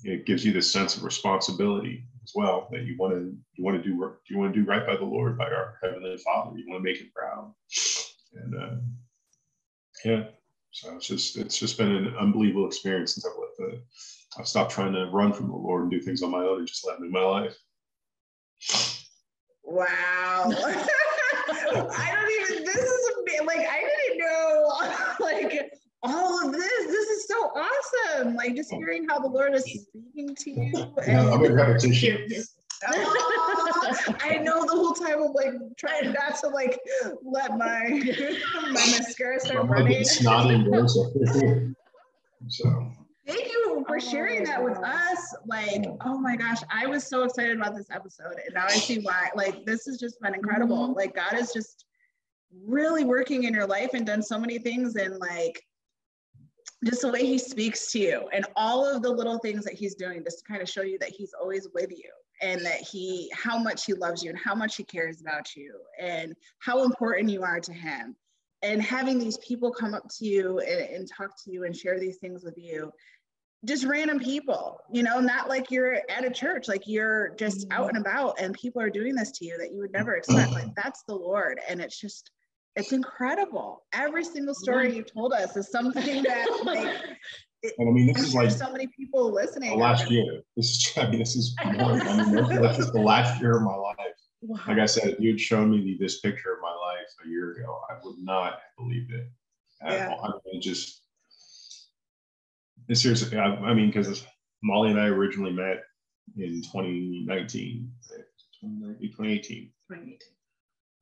it 0.02 0.26
gives 0.26 0.44
you 0.44 0.52
this 0.52 0.72
sense 0.72 0.96
of 0.96 1.04
responsibility 1.04 2.04
as 2.24 2.32
well 2.34 2.68
that 2.72 2.82
you 2.82 2.96
want 2.98 3.14
to, 3.14 3.36
you 3.54 3.64
want 3.64 3.80
to 3.80 3.88
do 3.88 3.96
work, 3.96 4.22
you 4.28 4.38
want 4.38 4.52
to 4.52 4.60
do 4.60 4.66
right 4.66 4.86
by 4.86 4.96
the 4.96 5.04
Lord, 5.04 5.38
by 5.38 5.46
our 5.46 5.78
Heavenly 5.82 6.16
Father. 6.18 6.58
You 6.58 6.64
want 6.68 6.80
to 6.80 6.90
make 6.90 7.00
Him 7.00 7.10
proud. 7.14 7.54
And 8.34 8.54
uh, 8.54 8.76
yeah, 10.04 10.24
so 10.74 10.92
it's 10.96 11.06
just 11.06 11.36
it's 11.36 11.56
just 11.56 11.78
been 11.78 11.94
an 11.94 12.16
unbelievable 12.18 12.66
experience 12.66 13.14
since 13.14 13.24
I've 13.24 13.38
let 13.38 13.56
the 13.56 13.80
I've 14.36 14.48
stopped 14.48 14.72
trying 14.72 14.92
to 14.92 15.06
run 15.06 15.32
from 15.32 15.46
the 15.46 15.54
Lord 15.54 15.82
and 15.82 15.90
do 15.90 16.00
things 16.00 16.20
on 16.20 16.32
my 16.32 16.40
own 16.40 16.58
and 16.58 16.66
just 16.66 16.84
let 16.84 16.98
him 16.98 17.04
in 17.04 17.12
my 17.12 17.20
life. 17.20 17.56
Wow. 19.62 20.52
I 20.52 22.12
don't 22.12 22.52
even 22.52 22.64
this 22.64 22.74
is 22.74 23.10
a 23.40 23.44
like 23.44 23.60
I 23.60 23.88
didn't 24.08 24.18
know 24.18 24.72
like 25.20 25.70
all 26.02 26.44
of 26.44 26.52
this. 26.52 26.86
This 26.86 27.08
is 27.08 27.28
so 27.28 27.52
awesome. 27.54 28.34
Like 28.34 28.56
just 28.56 28.72
oh. 28.72 28.78
hearing 28.78 29.06
how 29.08 29.20
the 29.20 29.28
Lord 29.28 29.54
is 29.54 29.62
speaking 29.62 30.34
to 30.34 30.50
you. 30.50 30.72
And 30.74 31.06
yeah, 31.06 31.32
I'm 31.32 31.44
in 31.44 31.54
repetition. 32.82 34.16
I 34.20 34.38
know 34.38 34.64
the 34.64 34.72
whole 34.72 34.92
time 34.92 35.22
I'm 35.22 35.32
like 35.32 35.52
trying 35.76 36.12
not 36.12 36.38
to 36.40 36.48
like 36.48 36.78
let 37.22 37.56
my 37.56 37.88
my 38.54 38.72
mascara 38.72 39.40
start 39.40 39.68
running. 39.68 40.04
so 42.48 42.92
thank 43.26 43.46
you 43.46 43.84
for 43.86 44.00
sharing 44.00 44.44
that 44.44 44.62
with 44.62 44.78
us. 44.78 45.34
Like, 45.46 45.84
oh 46.04 46.18
my 46.18 46.36
gosh, 46.36 46.60
I 46.70 46.86
was 46.86 47.06
so 47.06 47.24
excited 47.24 47.56
about 47.56 47.74
this 47.74 47.90
episode, 47.90 48.38
and 48.44 48.54
now 48.54 48.66
I 48.66 48.76
see 48.76 49.00
why. 49.00 49.30
Like, 49.34 49.64
this 49.64 49.86
has 49.86 49.98
just 49.98 50.20
been 50.20 50.34
incredible. 50.34 50.88
Mm-hmm. 50.88 50.94
Like, 50.94 51.14
God 51.14 51.34
is 51.34 51.52
just 51.52 51.86
really 52.66 53.04
working 53.04 53.44
in 53.44 53.54
your 53.54 53.66
life 53.66 53.90
and 53.94 54.06
done 54.06 54.22
so 54.22 54.38
many 54.38 54.58
things, 54.58 54.96
and 54.96 55.18
like 55.18 55.62
just 56.84 57.02
the 57.02 57.10
way 57.10 57.24
he 57.24 57.38
speaks 57.38 57.90
to 57.92 57.98
you 57.98 58.28
and 58.32 58.46
all 58.56 58.84
of 58.84 59.02
the 59.02 59.10
little 59.10 59.38
things 59.38 59.64
that 59.64 59.74
he's 59.74 59.94
doing 59.94 60.22
just 60.22 60.38
to 60.38 60.44
kind 60.44 60.62
of 60.62 60.68
show 60.68 60.82
you 60.82 60.98
that 60.98 61.10
he's 61.10 61.32
always 61.40 61.68
with 61.74 61.90
you 61.90 62.10
and 62.42 62.64
that 62.64 62.80
he 62.80 63.30
how 63.34 63.58
much 63.58 63.84
he 63.84 63.94
loves 63.94 64.22
you 64.22 64.30
and 64.30 64.38
how 64.38 64.54
much 64.54 64.76
he 64.76 64.84
cares 64.84 65.20
about 65.20 65.54
you 65.54 65.74
and 65.98 66.34
how 66.58 66.84
important 66.84 67.30
you 67.30 67.42
are 67.42 67.60
to 67.60 67.72
him 67.72 68.16
and 68.62 68.82
having 68.82 69.18
these 69.18 69.38
people 69.38 69.70
come 69.70 69.94
up 69.94 70.08
to 70.08 70.24
you 70.24 70.58
and, 70.60 70.80
and 70.94 71.08
talk 71.08 71.30
to 71.42 71.50
you 71.50 71.64
and 71.64 71.76
share 71.76 71.98
these 71.98 72.16
things 72.16 72.44
with 72.44 72.56
you 72.56 72.90
just 73.64 73.84
random 73.84 74.18
people, 74.18 74.78
you 74.92 75.02
know, 75.02 75.20
not 75.20 75.48
like 75.48 75.70
you're 75.70 75.94
at 76.10 76.24
a 76.24 76.30
church, 76.30 76.68
like 76.68 76.82
you're 76.86 77.30
just 77.36 77.68
mm-hmm. 77.68 77.80
out 77.80 77.88
and 77.88 77.98
about 77.98 78.38
and 78.38 78.54
people 78.54 78.80
are 78.80 78.90
doing 78.90 79.14
this 79.14 79.30
to 79.32 79.46
you 79.46 79.56
that 79.58 79.72
you 79.72 79.80
would 79.80 79.92
never 79.92 80.16
expect. 80.16 80.52
Like 80.52 80.74
that's 80.74 81.02
the 81.04 81.14
Lord. 81.14 81.60
And 81.68 81.80
it's 81.80 81.98
just, 81.98 82.30
it's 82.76 82.92
incredible. 82.92 83.84
Every 83.92 84.24
single 84.24 84.54
story 84.54 84.94
you've 84.96 85.12
told 85.12 85.32
us 85.32 85.56
is 85.56 85.70
something 85.70 86.22
that 86.24 86.60
like 86.64 86.88
and 87.78 87.88
I 87.88 87.92
mean, 87.92 88.06
this 88.12 88.22
is 88.22 88.34
like 88.34 88.50
so 88.50 88.70
many 88.70 88.86
people 88.88 89.32
listening. 89.32 89.70
the 89.70 89.76
last 89.76 90.10
year. 90.10 90.42
This 90.56 90.66
is, 90.70 90.92
I 90.98 91.08
mean, 91.08 91.18
this 91.20 91.34
is 91.34 91.54
more. 91.64 91.92
I 91.92 92.24
mean, 92.24 92.34
this, 92.34 92.48
this 92.48 92.78
is 92.78 92.92
the 92.92 93.00
last 93.00 93.40
year 93.40 93.56
of 93.56 93.62
my 93.62 93.74
life. 93.74 93.96
Wow. 94.42 94.60
Like 94.68 94.78
I 94.78 94.86
said, 94.86 95.08
if 95.08 95.20
you 95.20 95.30
had 95.30 95.40
shown 95.40 95.70
me 95.70 95.96
this 95.98 96.20
picture 96.20 96.52
of 96.52 96.58
my 96.60 96.74
life 96.74 97.06
a 97.24 97.28
year 97.28 97.52
ago, 97.52 97.80
I 97.88 97.94
would 98.04 98.18
not 98.18 98.52
have 98.52 98.60
believed 98.76 99.12
it. 99.12 99.28
At 99.82 99.92
Yeah. 99.92 100.08
all. 100.10 100.24
I 100.26 100.50
mean, 100.52 100.60
just 100.60 101.02
it's 102.88 103.00
seriously. 103.00 103.38
I, 103.38 103.46
I 103.46 103.72
mean, 103.72 103.90
because 103.90 104.26
Mollie 104.62 104.90
and 104.90 105.00
I 105.00 105.06
originally 105.06 105.52
met 105.52 105.82
in 106.36 106.60
2019, 106.62 107.90
2018. 108.60 109.10
2018. 109.10 109.70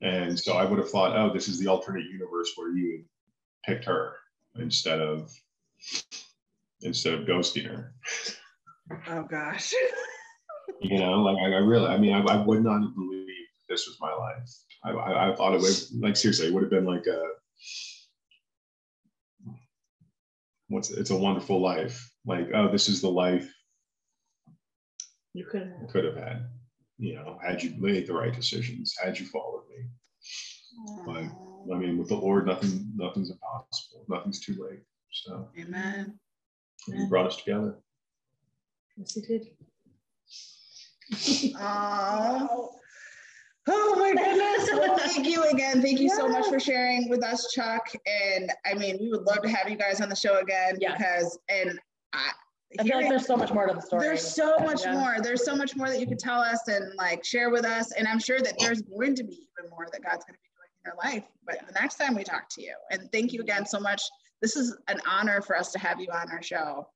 And 0.03 0.39
so 0.39 0.55
I 0.55 0.65
would 0.65 0.79
have 0.79 0.91
thought, 0.91 1.17
oh, 1.17 1.33
this 1.33 1.49
is 1.49 1.59
the 1.59 1.69
alternate 1.69 2.05
universe 2.11 2.53
where 2.57 2.73
you 2.73 3.05
had 3.65 3.75
picked 3.75 3.85
her 3.87 4.17
instead 4.57 5.01
of 5.01 5.31
instead 6.83 7.15
of 7.15 7.27
ghosting 7.27 7.67
her. 7.67 7.95
Oh 9.09 9.23
gosh. 9.23 9.73
You 10.81 10.99
know, 10.99 11.23
like 11.23 11.37
I, 11.39 11.55
I 11.55 11.59
really, 11.59 11.87
I 11.87 11.97
mean, 11.97 12.13
I, 12.13 12.21
I 12.23 12.45
would 12.45 12.65
not 12.65 12.83
have 12.83 12.95
believed 12.95 13.31
this 13.69 13.87
was 13.87 13.99
my 14.01 14.13
life. 14.13 14.49
I, 14.85 14.91
I, 14.91 15.31
I 15.31 15.37
thought 15.37 15.55
it 15.55 15.61
was 15.61 15.93
like 16.01 16.17
seriously, 16.17 16.49
it 16.49 16.55
would 16.55 16.63
have 16.63 16.71
been 16.71 16.85
like 16.85 17.07
a 17.07 17.23
what's 20.69 20.91
it's 20.91 21.11
a 21.11 21.17
wonderful 21.17 21.61
life. 21.61 22.11
Like, 22.27 22.49
oh, 22.55 22.69
this 22.69 22.89
is 22.89 23.01
the 23.01 23.11
life 23.11 23.53
You 25.35 25.45
could 25.45 25.73
I 25.83 25.87
could 25.91 26.05
have 26.05 26.17
had. 26.17 26.47
You 27.03 27.17
know, 27.17 27.37
had 27.45 27.61
you 27.65 27.75
made 27.79 28.07
the 28.07 28.13
right 28.15 28.33
decisions, 28.33 28.95
had 29.03 29.19
you 29.19 29.27
followed 29.27 29.65
me. 29.69 29.87
But 31.05 31.75
I 31.75 31.77
mean, 31.77 31.99
with 31.99 32.09
the 32.09 32.15
Lord, 32.15 32.47
nothing, 32.47 32.93
nothing's 32.95 33.33
impossible. 33.33 34.05
Nothing's 34.09 34.39
too 34.39 34.53
late. 34.53 34.83
So 35.11 35.49
Amen. 35.59 36.17
He 36.87 37.05
brought 37.07 37.27
us 37.27 37.39
together. 37.39 37.75
Yes, 38.97 39.17
you 39.17 39.23
did. 39.23 39.49
Oh. 41.61 42.71
Oh 43.69 43.97
my 43.99 44.13
goodness. 44.23 44.71
Well, 44.73 44.97
thank 44.99 45.27
you 45.27 45.43
again. 45.51 45.83
Thank 45.83 45.99
you 45.99 46.09
so 46.09 46.29
much 46.29 46.47
for 46.47 46.61
sharing 46.61 47.09
with 47.11 47.25
us, 47.25 47.53
Chuck. 47.53 47.85
And 48.07 48.51
I 48.65 48.75
mean, 48.75 48.99
we 49.01 49.09
would 49.11 49.23
love 49.23 49.43
to 49.43 49.49
have 49.49 49.69
you 49.69 49.77
guys 49.77 50.01
on 50.01 50.09
the 50.09 50.15
show 50.17 50.39
again 50.39 50.79
Yes. 50.81 50.99
because, 50.99 51.39
and 51.49 51.79
I, 52.13 52.31
I 52.79 52.85
feel 52.85 52.97
like 52.97 53.09
there's 53.09 53.27
so 53.27 53.37
much 53.37 53.53
more 53.53 53.67
to 53.67 53.75
the 53.75 53.81
story. 53.83 54.03
there's 54.07 54.27
so 54.27 54.57
much 54.59 54.85
Yeah. 54.85 54.95
more. 54.95 55.17
There's 55.21 55.45
so 55.45 55.55
much 55.55 55.77
more 55.77 55.89
that 55.89 56.01
you 56.01 56.07
could 56.07 56.19
tell 56.19 56.41
us 56.41 56.69
and 56.69 56.95
like 56.95 57.25
share 57.25 57.51
with 57.51 57.65
us. 57.65 57.93
And 57.93 58.09
I'm 58.09 58.19
sure 58.19 58.41
that 58.41 58.55
there's 58.59 58.83
going 58.83 59.15
to 59.17 59.25
be 59.25 59.35
even 59.59 59.71
more 59.71 59.87
that 59.93 60.03
God's 60.03 60.25
going 60.25 60.35
to 60.35 60.41
be 60.41 60.49
doing 60.57 60.71
in 60.77 60.91
your 60.91 60.95
life. 61.03 61.25
But 61.45 61.67
the 61.67 61.73
next 61.81 61.97
time 61.97 62.15
we 62.15 62.25
talk 62.25 62.49
to 62.53 62.63
you, 62.63 62.75
and 62.91 63.11
thank 63.13 63.33
you 63.33 63.41
again 63.41 63.67
so 63.67 63.79
much. 63.79 64.03
This 64.41 64.57
is 64.57 64.77
an 64.89 65.01
honor 65.07 65.41
for 65.43 65.57
us 65.57 65.71
to 65.73 65.79
have 65.79 66.01
you 66.01 66.09
on 66.13 66.31
our 66.31 66.43
show. 66.43 66.89